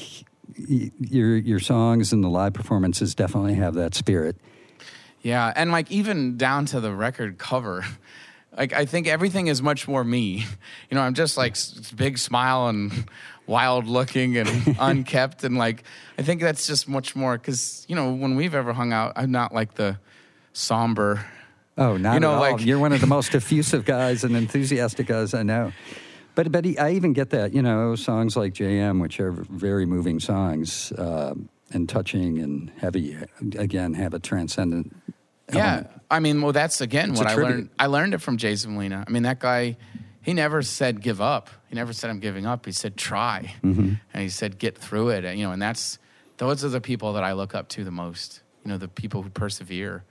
your 0.58 1.38
your 1.38 1.58
songs 1.58 2.12
and 2.12 2.22
the 2.22 2.28
live 2.28 2.52
performances 2.52 3.14
definitely 3.14 3.54
have 3.54 3.72
that 3.76 3.94
spirit. 3.94 4.36
Yeah, 5.22 5.52
and 5.54 5.70
like 5.72 5.90
even 5.90 6.36
down 6.36 6.66
to 6.66 6.80
the 6.80 6.92
record 6.92 7.38
cover. 7.38 7.84
Like 8.56 8.72
I 8.72 8.86
think 8.86 9.06
everything 9.06 9.46
is 9.46 9.62
much 9.62 9.86
more 9.86 10.02
me. 10.02 10.44
You 10.90 10.94
know, 10.96 11.02
I'm 11.02 11.14
just 11.14 11.36
like 11.36 11.52
s- 11.52 11.92
big 11.94 12.18
smile 12.18 12.66
and 12.66 12.90
wild 13.46 13.86
looking 13.86 14.36
and 14.36 14.48
unkept 14.80 15.44
and 15.44 15.56
like 15.56 15.84
I 16.18 16.22
think 16.22 16.40
that's 16.40 16.66
just 16.66 16.88
much 16.88 17.14
more 17.14 17.38
cuz 17.38 17.84
you 17.88 17.94
know, 17.94 18.12
when 18.14 18.34
we've 18.34 18.56
ever 18.56 18.72
hung 18.72 18.92
out, 18.92 19.12
I'm 19.14 19.30
not 19.30 19.54
like 19.54 19.74
the 19.74 19.98
somber 20.52 21.24
Oh, 21.76 21.96
not 21.96 22.14
You 22.14 22.20
know, 22.20 22.30
at 22.32 22.34
all. 22.34 22.40
like- 22.56 22.66
You're 22.66 22.80
one 22.80 22.92
of 22.92 23.00
the 23.00 23.06
most 23.06 23.32
effusive 23.34 23.84
guys 23.84 24.24
and 24.24 24.34
enthusiastic 24.34 25.06
guys 25.06 25.34
I 25.34 25.44
know. 25.44 25.70
But 26.34 26.50
but 26.50 26.66
I 26.80 26.92
even 26.92 27.12
get 27.12 27.30
that. 27.30 27.52
You 27.54 27.62
know, 27.62 27.94
songs 27.94 28.36
like 28.36 28.54
JM, 28.54 29.00
which 29.00 29.20
are 29.20 29.30
very 29.30 29.86
moving 29.86 30.18
songs 30.18 30.90
uh, 30.92 31.34
and 31.70 31.88
touching 31.88 32.38
and 32.40 32.72
heavy, 32.80 33.16
again 33.56 33.94
have 33.94 34.14
a 34.14 34.18
transcendent. 34.18 34.96
Yeah, 35.52 35.66
element. 35.72 35.90
I 36.10 36.20
mean, 36.20 36.42
well, 36.42 36.52
that's 36.52 36.80
again 36.80 37.14
what 37.14 37.26
I 37.26 37.34
learned. 37.34 37.70
I 37.78 37.86
learned 37.86 38.14
it 38.14 38.18
from 38.18 38.36
Jason 38.36 38.74
Molina. 38.74 39.04
I 39.06 39.10
mean, 39.10 39.22
that 39.24 39.38
guy, 39.40 39.76
he 40.22 40.32
never 40.34 40.62
said 40.62 41.00
give 41.02 41.20
up. 41.20 41.50
He 41.68 41.74
never 41.74 41.92
said 41.92 42.10
I'm 42.10 42.18
giving 42.20 42.46
up. 42.46 42.64
He 42.66 42.72
said 42.72 42.96
try, 42.96 43.54
Mm-hmm. 43.62 43.94
and 44.12 44.22
he 44.22 44.28
said 44.28 44.58
get 44.58 44.76
through 44.78 45.10
it. 45.10 45.24
And, 45.24 45.38
you 45.38 45.44
know, 45.46 45.52
and 45.52 45.60
that's 45.60 45.98
those 46.38 46.64
are 46.64 46.68
the 46.68 46.80
people 46.80 47.12
that 47.14 47.24
I 47.24 47.32
look 47.32 47.54
up 47.54 47.68
to 47.70 47.84
the 47.84 47.90
most. 47.90 48.42
You 48.64 48.70
know, 48.70 48.78
the 48.78 48.88
people 48.88 49.22
who 49.22 49.30
persevere, 49.30 50.04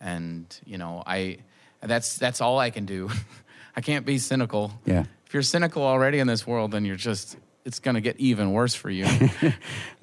and 0.00 0.46
you 0.64 0.78
know, 0.78 1.02
I 1.06 1.38
that's 1.82 2.16
that's 2.18 2.40
all 2.40 2.58
I 2.58 2.70
can 2.70 2.84
do. 2.86 3.10
I 3.76 3.80
can't 3.80 4.04
be 4.04 4.18
cynical. 4.18 4.72
Yeah. 4.84 5.04
if 5.26 5.32
you're 5.34 5.42
cynical 5.44 5.82
already 5.82 6.18
in 6.18 6.26
this 6.26 6.46
world, 6.46 6.72
then 6.72 6.84
you're 6.84 6.96
just 6.96 7.36
it's 7.64 7.78
going 7.78 7.94
to 7.94 8.00
get 8.00 8.16
even 8.18 8.52
worse 8.52 8.74
for 8.74 8.90
you. 8.90 9.06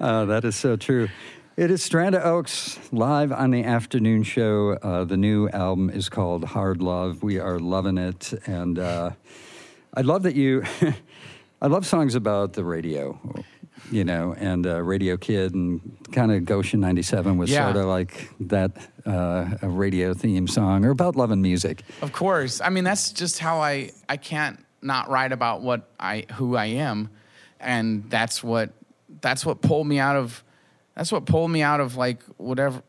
Uh, 0.00 0.24
that 0.26 0.44
is 0.44 0.54
so 0.54 0.76
true. 0.76 1.08
It 1.58 1.72
is 1.72 1.82
Strand 1.82 2.14
of 2.14 2.24
Oaks 2.24 2.78
live 2.92 3.32
on 3.32 3.50
the 3.50 3.64
afternoon 3.64 4.22
show. 4.22 4.74
Uh, 4.80 5.02
the 5.02 5.16
new 5.16 5.48
album 5.48 5.90
is 5.90 6.08
called 6.08 6.44
Hard 6.44 6.80
Love. 6.80 7.24
We 7.24 7.40
are 7.40 7.58
loving 7.58 7.98
it. 7.98 8.32
And 8.46 8.78
uh, 8.78 9.10
I 9.92 10.02
love 10.02 10.22
that 10.22 10.36
you, 10.36 10.62
I 11.60 11.66
love 11.66 11.84
songs 11.84 12.14
about 12.14 12.52
the 12.52 12.62
radio, 12.62 13.18
you 13.90 14.04
know, 14.04 14.36
and 14.38 14.68
uh, 14.68 14.80
Radio 14.80 15.16
Kid 15.16 15.52
and 15.52 15.80
kind 16.12 16.30
of 16.30 16.44
Goshen 16.44 16.78
97 16.78 17.36
was 17.36 17.50
Yeah. 17.50 17.64
sort 17.64 17.76
of 17.78 17.86
like 17.86 18.30
that, 18.38 18.76
uh, 19.04 19.56
a 19.60 19.68
radio 19.68 20.14
theme 20.14 20.46
song 20.46 20.84
or 20.84 20.90
about 20.90 21.16
loving 21.16 21.42
music. 21.42 21.82
Of 22.02 22.12
course. 22.12 22.60
I 22.60 22.68
mean, 22.68 22.84
that's 22.84 23.10
just 23.10 23.40
how 23.40 23.58
I 23.58 23.90
I 24.08 24.16
can't 24.16 24.64
not 24.80 25.10
write 25.10 25.32
about 25.32 25.62
what 25.62 25.90
I 25.98 26.24
who 26.34 26.54
I 26.54 26.66
am, 26.66 27.10
and 27.58 28.08
that's 28.08 28.44
what 28.44 28.70
that's 29.20 29.44
what 29.44 29.60
pulled 29.60 29.88
me 29.88 29.98
out 29.98 30.14
of 30.14 30.44
that's 30.98 31.12
what 31.12 31.26
pulled 31.26 31.52
me 31.52 31.62
out 31.62 31.78
of 31.78 31.96
like 31.96 32.24
whatever. 32.38 32.82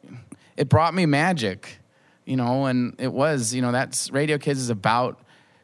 It 0.58 0.68
brought 0.68 0.96
me 0.96 1.06
magic, 1.06 1.78
you 2.26 2.36
know, 2.36 2.66
and 2.66 2.96
it 2.98 3.14
was 3.14 3.54
you 3.54 3.62
know 3.62 3.72
that's 3.72 4.10
Radio 4.12 4.40
Kids 4.40 4.60
is 4.60 4.72
about 4.72 5.20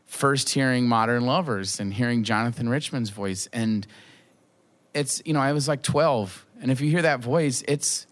first 0.05 0.49
hearing 0.49 0.87
Modern 0.87 1.25
Lovers 1.25 1.79
and 1.79 1.91
hearing 1.91 2.23
Jonathan 2.23 2.69
Richman's 2.69 3.09
voice, 3.09 3.49
and 3.51 3.87
it's 4.93 5.23
you 5.25 5.33
know 5.33 5.39
I 5.39 5.53
was 5.53 5.67
like 5.67 5.81
twelve, 5.81 6.45
and 6.61 6.69
if 6.69 6.81
you 6.81 6.91
hear 6.91 7.01
that 7.01 7.19
voice, 7.19 7.63
it's 7.67 8.05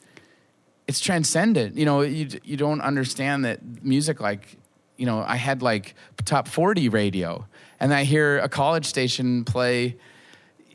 it's 0.88 1.00
transcendent. 1.00 1.78
You 1.78 1.86
know, 1.86 2.02
you 2.02 2.28
you 2.44 2.58
don't 2.58 2.82
understand 2.82 3.46
that 3.46 3.84
music 3.84 4.20
like, 4.20 4.58
you 4.98 5.06
know, 5.06 5.24
I 5.26 5.36
had 5.36 5.62
like 5.62 5.94
top 6.26 6.48
40 6.48 6.90
radio 6.90 7.46
and 7.80 7.94
I 7.94 8.04
hear 8.04 8.40
a 8.40 8.50
college 8.50 8.86
station 8.86 9.44
play 9.44 9.98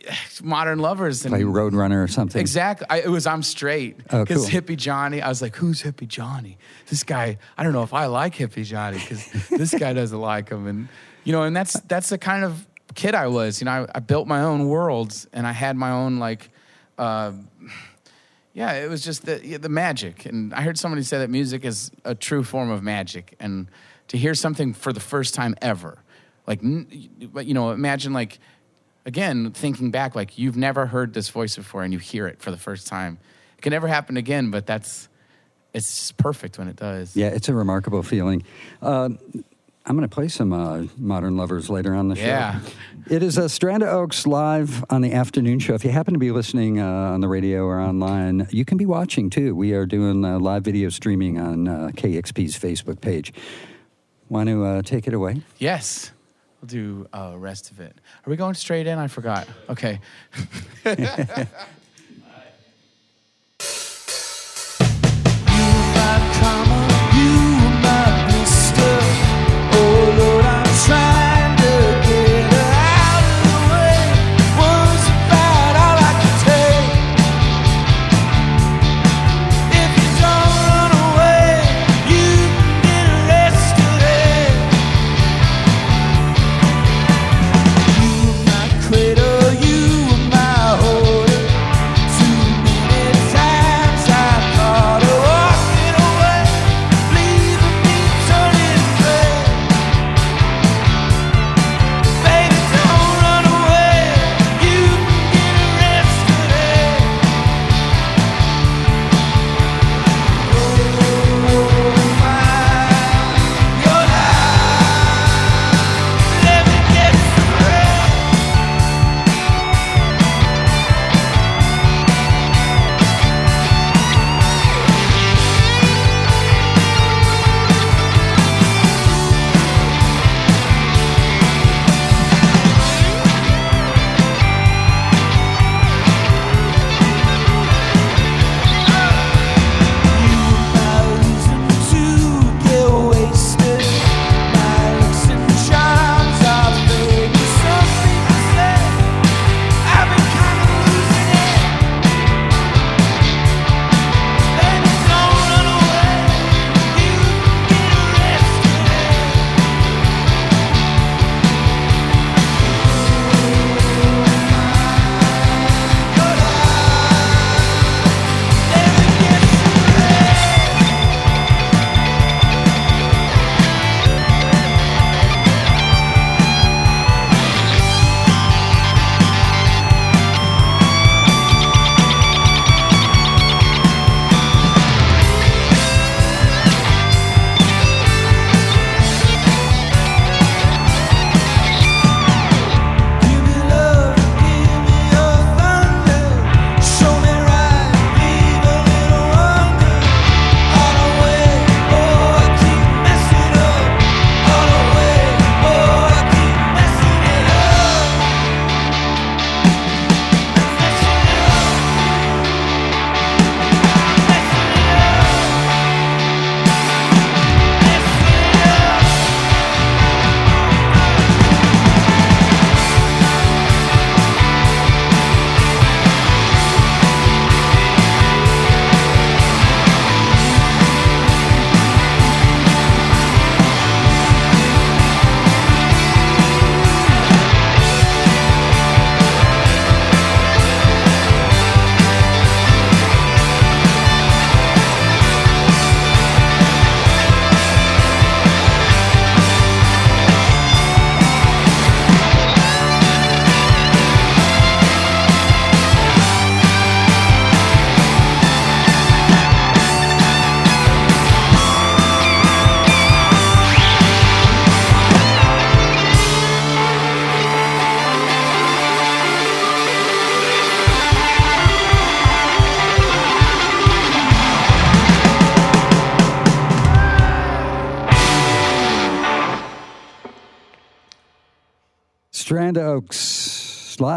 Modern 0.42 0.78
Lovers 0.78 1.24
and 1.24 1.32
Play 1.32 1.42
Roadrunner 1.42 2.02
or 2.02 2.08
something. 2.08 2.40
Exactly. 2.40 2.87
I, 2.90 3.00
it 3.00 3.08
was 3.08 3.26
I'm 3.26 3.42
straight 3.42 3.96
Oh, 4.11 4.24
because 4.24 4.48
cool. 4.48 4.61
Hippie 4.61 4.76
Johnny. 4.76 5.20
I 5.22 5.28
was 5.28 5.42
like, 5.42 5.56
who's 5.56 5.82
Hippie 5.82 6.08
Johnny? 6.08 6.58
This 6.88 7.02
guy. 7.04 7.38
I 7.56 7.62
don't 7.62 7.72
know 7.72 7.82
if 7.82 7.92
I 7.94 8.06
like 8.06 8.34
Hippie 8.34 8.64
Johnny 8.64 8.98
because 8.98 9.48
this 9.48 9.74
guy 9.74 9.92
doesn't 9.92 10.20
like 10.20 10.48
him, 10.50 10.66
and 10.66 10.88
you 11.24 11.32
know, 11.32 11.42
and 11.42 11.54
that's 11.56 11.78
that's 11.80 12.08
the 12.08 12.18
kind 12.18 12.44
of 12.44 12.66
kid 12.94 13.14
I 13.14 13.26
was. 13.28 13.61
You 13.61 13.66
know, 13.66 13.72
I, 13.94 13.96
I 13.96 14.00
built 14.00 14.26
my 14.26 14.42
own 14.42 14.68
worlds, 14.68 15.26
and 15.32 15.46
I 15.46 15.52
had 15.52 15.76
my 15.76 15.90
own 15.90 16.18
like. 16.18 16.50
Uh, 16.98 17.32
yeah, 18.54 18.72
it 18.72 18.90
was 18.90 19.04
just 19.04 19.24
the 19.24 19.40
yeah, 19.46 19.58
the 19.58 19.68
magic, 19.68 20.26
and 20.26 20.52
I 20.52 20.62
heard 20.62 20.78
somebody 20.78 21.02
say 21.04 21.18
that 21.18 21.30
music 21.30 21.64
is 21.64 21.92
a 22.04 22.14
true 22.14 22.42
form 22.42 22.70
of 22.70 22.82
magic, 22.82 23.37
and 23.38 23.68
to 24.08 24.18
hear 24.18 24.34
something 24.34 24.72
for 24.74 24.92
the 24.92 24.98
first 25.00 25.34
time 25.34 25.54
ever, 25.62 25.98
like, 26.46 26.61
you 26.62 27.54
know, 27.54 27.70
imagine 27.70 28.12
like, 28.12 28.40
again, 29.09 29.51
thinking 29.53 29.90
back, 29.90 30.14
like 30.14 30.38
you've 30.38 30.57
never 30.57 30.87
heard 30.87 31.14
this 31.14 31.31
voice 31.31 31.57
before, 31.57 31.83
and 31.83 31.92
you 31.92 31.99
hear 31.99 32.29
it 32.29 32.40
for 32.40 32.51
the 32.51 32.59
first 32.59 32.87
time. 32.87 33.18
It 33.57 33.62
can 33.62 33.71
never 33.71 33.88
happen 33.88 34.16
again, 34.16 34.51
but 34.51 34.66
that's 34.66 35.09
it's 35.75 35.99
just 35.99 36.16
perfect 36.16 36.59
when 36.59 36.68
it 36.68 36.77
does. 36.77 37.16
Yeah, 37.16 37.29
it's 37.29 37.49
a 37.49 37.55
remarkable 37.55 38.03
feeling. 38.03 38.44
Uh, 38.81 39.09
I'm 39.87 39.97
going 39.97 40.07
to 40.07 40.14
play 40.14 40.29
some 40.29 40.53
uh, 40.53 40.85
Modern 40.99 41.38
Lovers 41.38 41.71
later 41.71 41.94
on 41.94 42.09
the 42.09 42.16
show. 42.16 42.27
Yeah. 42.27 42.61
It 43.09 43.23
is 43.23 43.38
uh, 43.38 43.49
Strand 43.49 43.83
of 43.83 43.88
Oaks 43.88 44.27
live 44.27 44.85
on 44.90 45.01
the 45.01 45.14
afternoon 45.14 45.61
show. 45.61 45.73
If 45.73 45.83
you 45.83 45.90
happen 45.90 46.12
to 46.12 46.18
be 46.18 46.31
listening 46.31 46.79
uh, 46.79 46.85
on 46.87 47.23
the 47.23 47.29
radio 47.29 47.64
or 47.64 47.81
online, 47.81 48.47
you 48.51 48.66
can 48.66 48.77
be 48.77 48.85
watching 48.85 49.31
too. 49.31 49.55
We 49.55 49.73
are 49.73 49.87
doing 49.87 50.27
uh, 50.27 50.38
live 50.38 50.62
video 50.62 50.90
streaming 50.90 51.38
on 51.38 51.68
uh, 51.68 51.90
KEXP's 51.94 52.59
Facebook 52.59 53.01
page. 53.01 53.33
Want 54.29 54.51
to 54.51 54.62
uh, 54.62 54.83
take 54.83 55.07
it 55.07 55.14
away? 55.14 55.40
Yes. 55.57 56.12
We'll 56.61 56.68
do 56.68 57.07
uh, 57.12 57.35
rest 57.37 57.71
of 57.71 57.81
it. 57.81 57.94
Are 58.27 58.31
we 58.31 58.37
going 58.37 58.55
straight 58.55 58.87
in? 58.87 58.99
I 58.99 59.07
forgot. 59.07 59.47
Okay. 59.68 60.01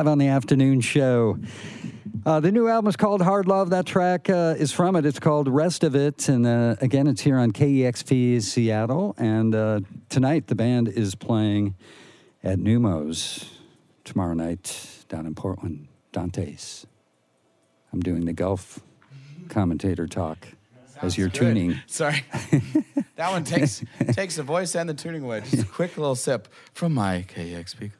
live 0.01 0.07
on 0.07 0.17
the 0.17 0.29
afternoon 0.29 0.81
show. 0.81 1.37
Uh, 2.25 2.39
the 2.39 2.51
new 2.51 2.67
album 2.67 2.89
is 2.89 2.95
called 2.95 3.21
Hard 3.21 3.47
Love. 3.47 3.69
That 3.69 3.85
track 3.85 4.31
uh, 4.31 4.55
is 4.57 4.71
from 4.71 4.95
it. 4.95 5.05
It's 5.05 5.19
called 5.19 5.47
Rest 5.47 5.83
of 5.83 5.95
It. 5.95 6.27
And 6.27 6.47
uh, 6.47 6.75
again, 6.81 7.05
it's 7.05 7.21
here 7.21 7.37
on 7.37 7.51
KEXP 7.51 8.41
Seattle. 8.41 9.13
And 9.19 9.53
uh, 9.53 9.81
tonight, 10.09 10.47
the 10.47 10.55
band 10.55 10.87
is 10.87 11.13
playing 11.13 11.75
at 12.43 12.57
Neumos 12.57 13.47
tomorrow 14.03 14.33
night 14.33 15.05
down 15.07 15.27
in 15.27 15.35
Portland, 15.35 15.87
Dante's. 16.11 16.87
I'm 17.93 17.99
doing 17.99 18.25
the 18.25 18.33
golf 18.33 18.79
commentator 19.49 20.07
talk 20.07 20.47
as 21.03 21.15
you're 21.15 21.29
Good. 21.29 21.41
tuning. 21.41 21.79
Sorry. 21.85 22.25
that 23.17 23.29
one 23.29 23.43
takes 23.43 23.83
takes 24.13 24.37
the 24.37 24.43
voice 24.43 24.73
and 24.73 24.89
the 24.89 24.95
tuning 24.95 25.21
away. 25.21 25.41
Just 25.41 25.61
a 25.61 25.65
quick 25.67 25.95
little 25.95 26.15
sip 26.15 26.47
from 26.73 26.95
my 26.95 27.23
KEXP 27.27 27.91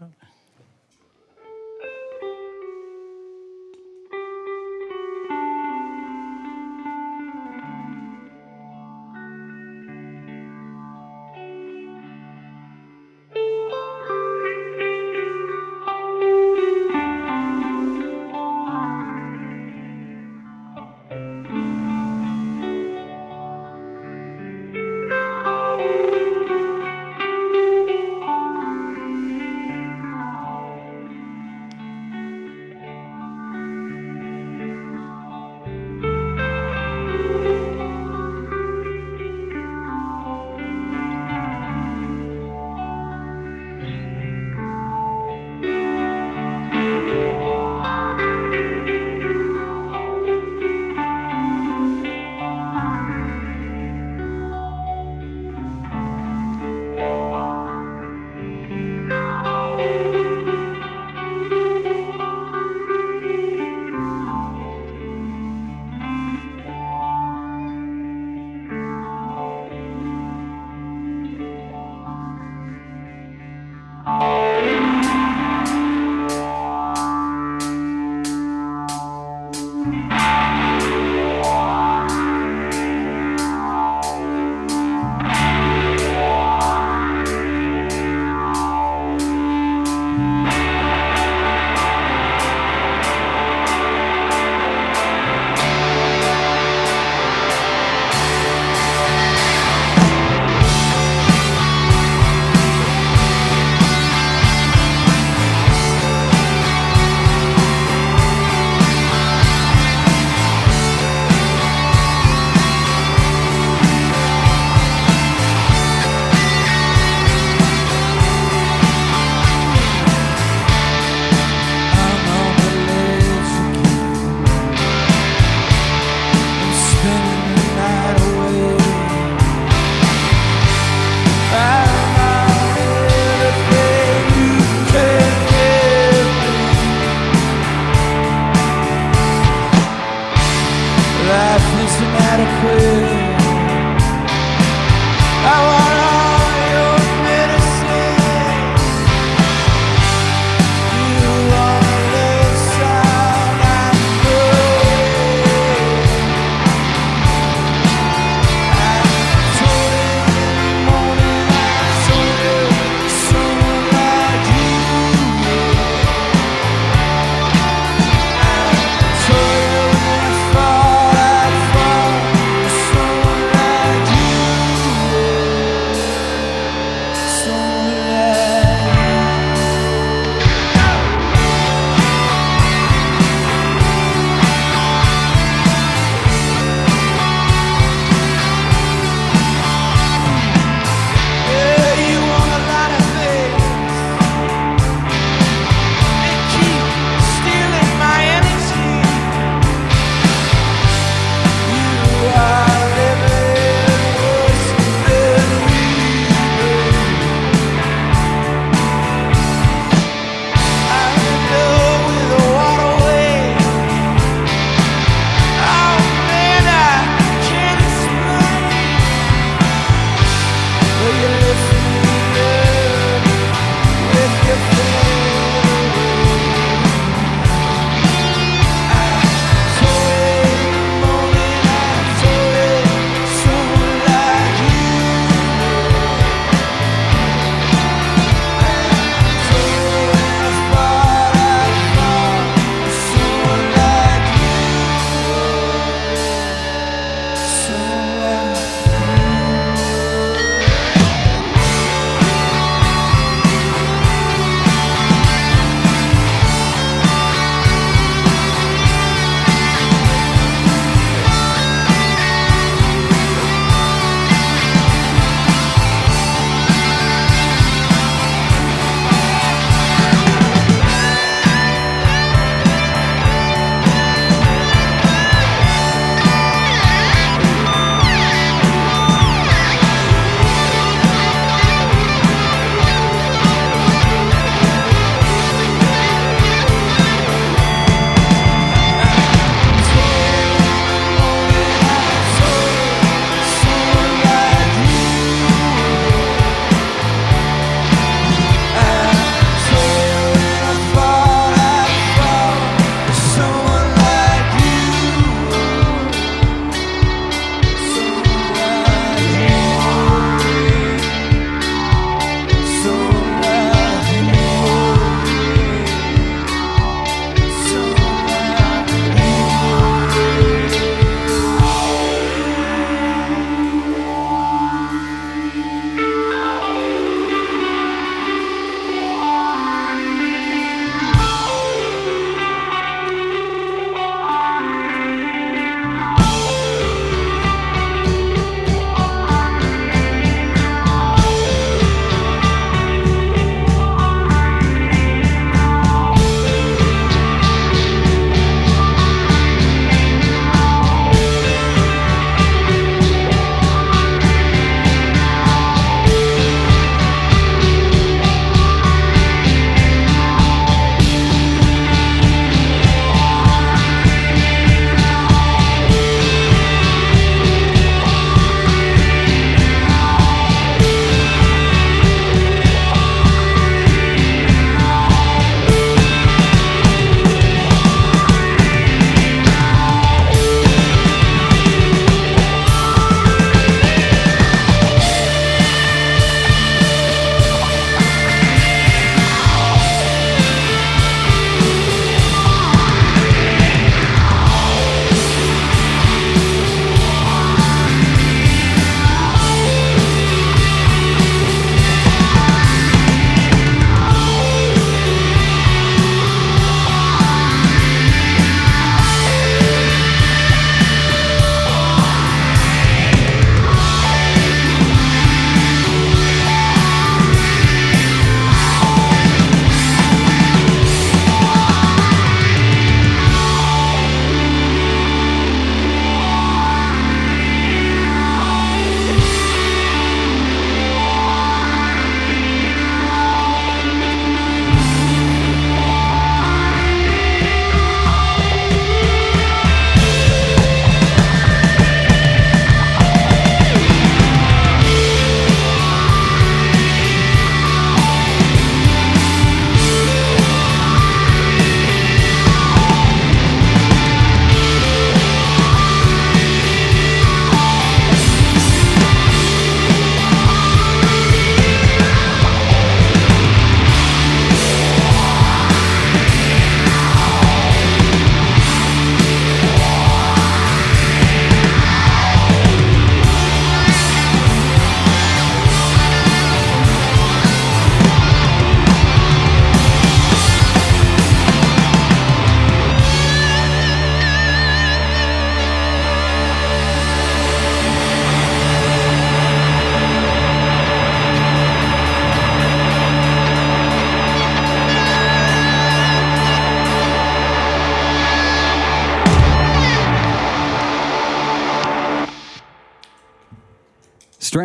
I 145.44 145.66
want 145.66 145.81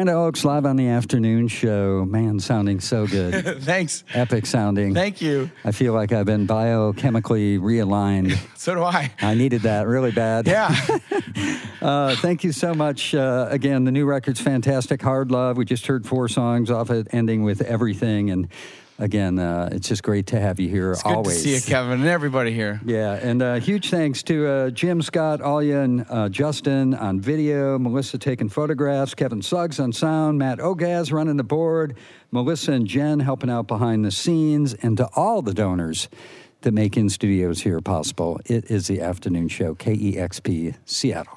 Strand 0.06 0.18
Oaks 0.20 0.44
live 0.44 0.66
on 0.66 0.76
the 0.76 0.86
afternoon 0.86 1.48
show. 1.48 2.04
Man, 2.04 2.38
sounding 2.38 2.78
so 2.78 3.08
good. 3.08 3.60
Thanks. 3.64 4.04
Epic 4.14 4.46
sounding. 4.46 4.94
Thank 4.94 5.20
you. 5.20 5.50
I 5.64 5.72
feel 5.72 5.94
like 5.94 6.12
I've 6.12 6.26
been 6.26 6.46
biochemically 6.46 7.58
realigned. 7.58 8.38
So 8.56 8.74
do 8.74 8.82
I. 8.82 9.12
I 9.20 9.34
needed 9.34 9.62
that 9.62 9.86
really 9.86 10.10
bad. 10.12 10.46
Yeah. 10.46 10.74
Uh, 11.82 12.16
thank 12.16 12.42
you 12.42 12.50
so 12.50 12.74
much. 12.74 13.14
Uh, 13.14 13.46
again, 13.48 13.84
the 13.84 13.92
new 13.92 14.06
record's 14.06 14.40
fantastic. 14.40 15.00
Hard 15.02 15.30
Love. 15.30 15.56
We 15.56 15.64
just 15.64 15.86
heard 15.86 16.04
four 16.04 16.26
songs 16.26 16.68
off 16.68 16.90
it, 16.90 17.06
ending 17.12 17.44
with 17.44 17.60
Everything. 17.60 18.30
And 18.30 18.48
again, 18.98 19.38
uh, 19.38 19.68
it's 19.72 19.88
just 19.88 20.02
great 20.02 20.26
to 20.28 20.40
have 20.40 20.58
you 20.60 20.68
here 20.68 20.92
It's 20.92 21.02
good 21.02 21.14
always. 21.14 21.36
to 21.36 21.42
see 21.42 21.54
you, 21.54 21.60
Kevin, 21.60 22.00
and 22.00 22.08
everybody 22.08 22.52
here. 22.52 22.80
Yeah, 22.84 23.12
and 23.14 23.42
uh, 23.42 23.54
huge 23.56 23.90
thanks 23.90 24.22
to 24.24 24.46
uh, 24.46 24.70
Jim, 24.70 25.02
Scott, 25.02 25.40
Alia, 25.40 25.80
and 25.80 26.06
uh, 26.08 26.28
Justin 26.28 26.94
on 26.94 27.20
video, 27.20 27.78
Melissa 27.78 28.18
taking 28.18 28.48
photographs, 28.48 29.14
Kevin 29.14 29.42
Suggs 29.42 29.78
on 29.80 29.92
sound, 29.92 30.38
Matt 30.38 30.58
Ogaz 30.58 31.12
running 31.12 31.36
the 31.36 31.44
board, 31.44 31.96
Melissa 32.30 32.72
and 32.72 32.86
Jen 32.86 33.20
helping 33.20 33.50
out 33.50 33.66
behind 33.66 34.04
the 34.04 34.10
scenes, 34.10 34.74
and 34.74 34.96
to 34.96 35.08
all 35.14 35.42
the 35.42 35.54
donors 35.54 36.08
that 36.62 36.72
make 36.72 36.96
In 36.96 37.08
Studios 37.08 37.60
here 37.60 37.80
possible. 37.80 38.40
It 38.46 38.70
is 38.70 38.88
the 38.88 39.00
afternoon 39.00 39.48
show, 39.48 39.74
KEXP 39.74 40.74
Seattle. 40.84 41.35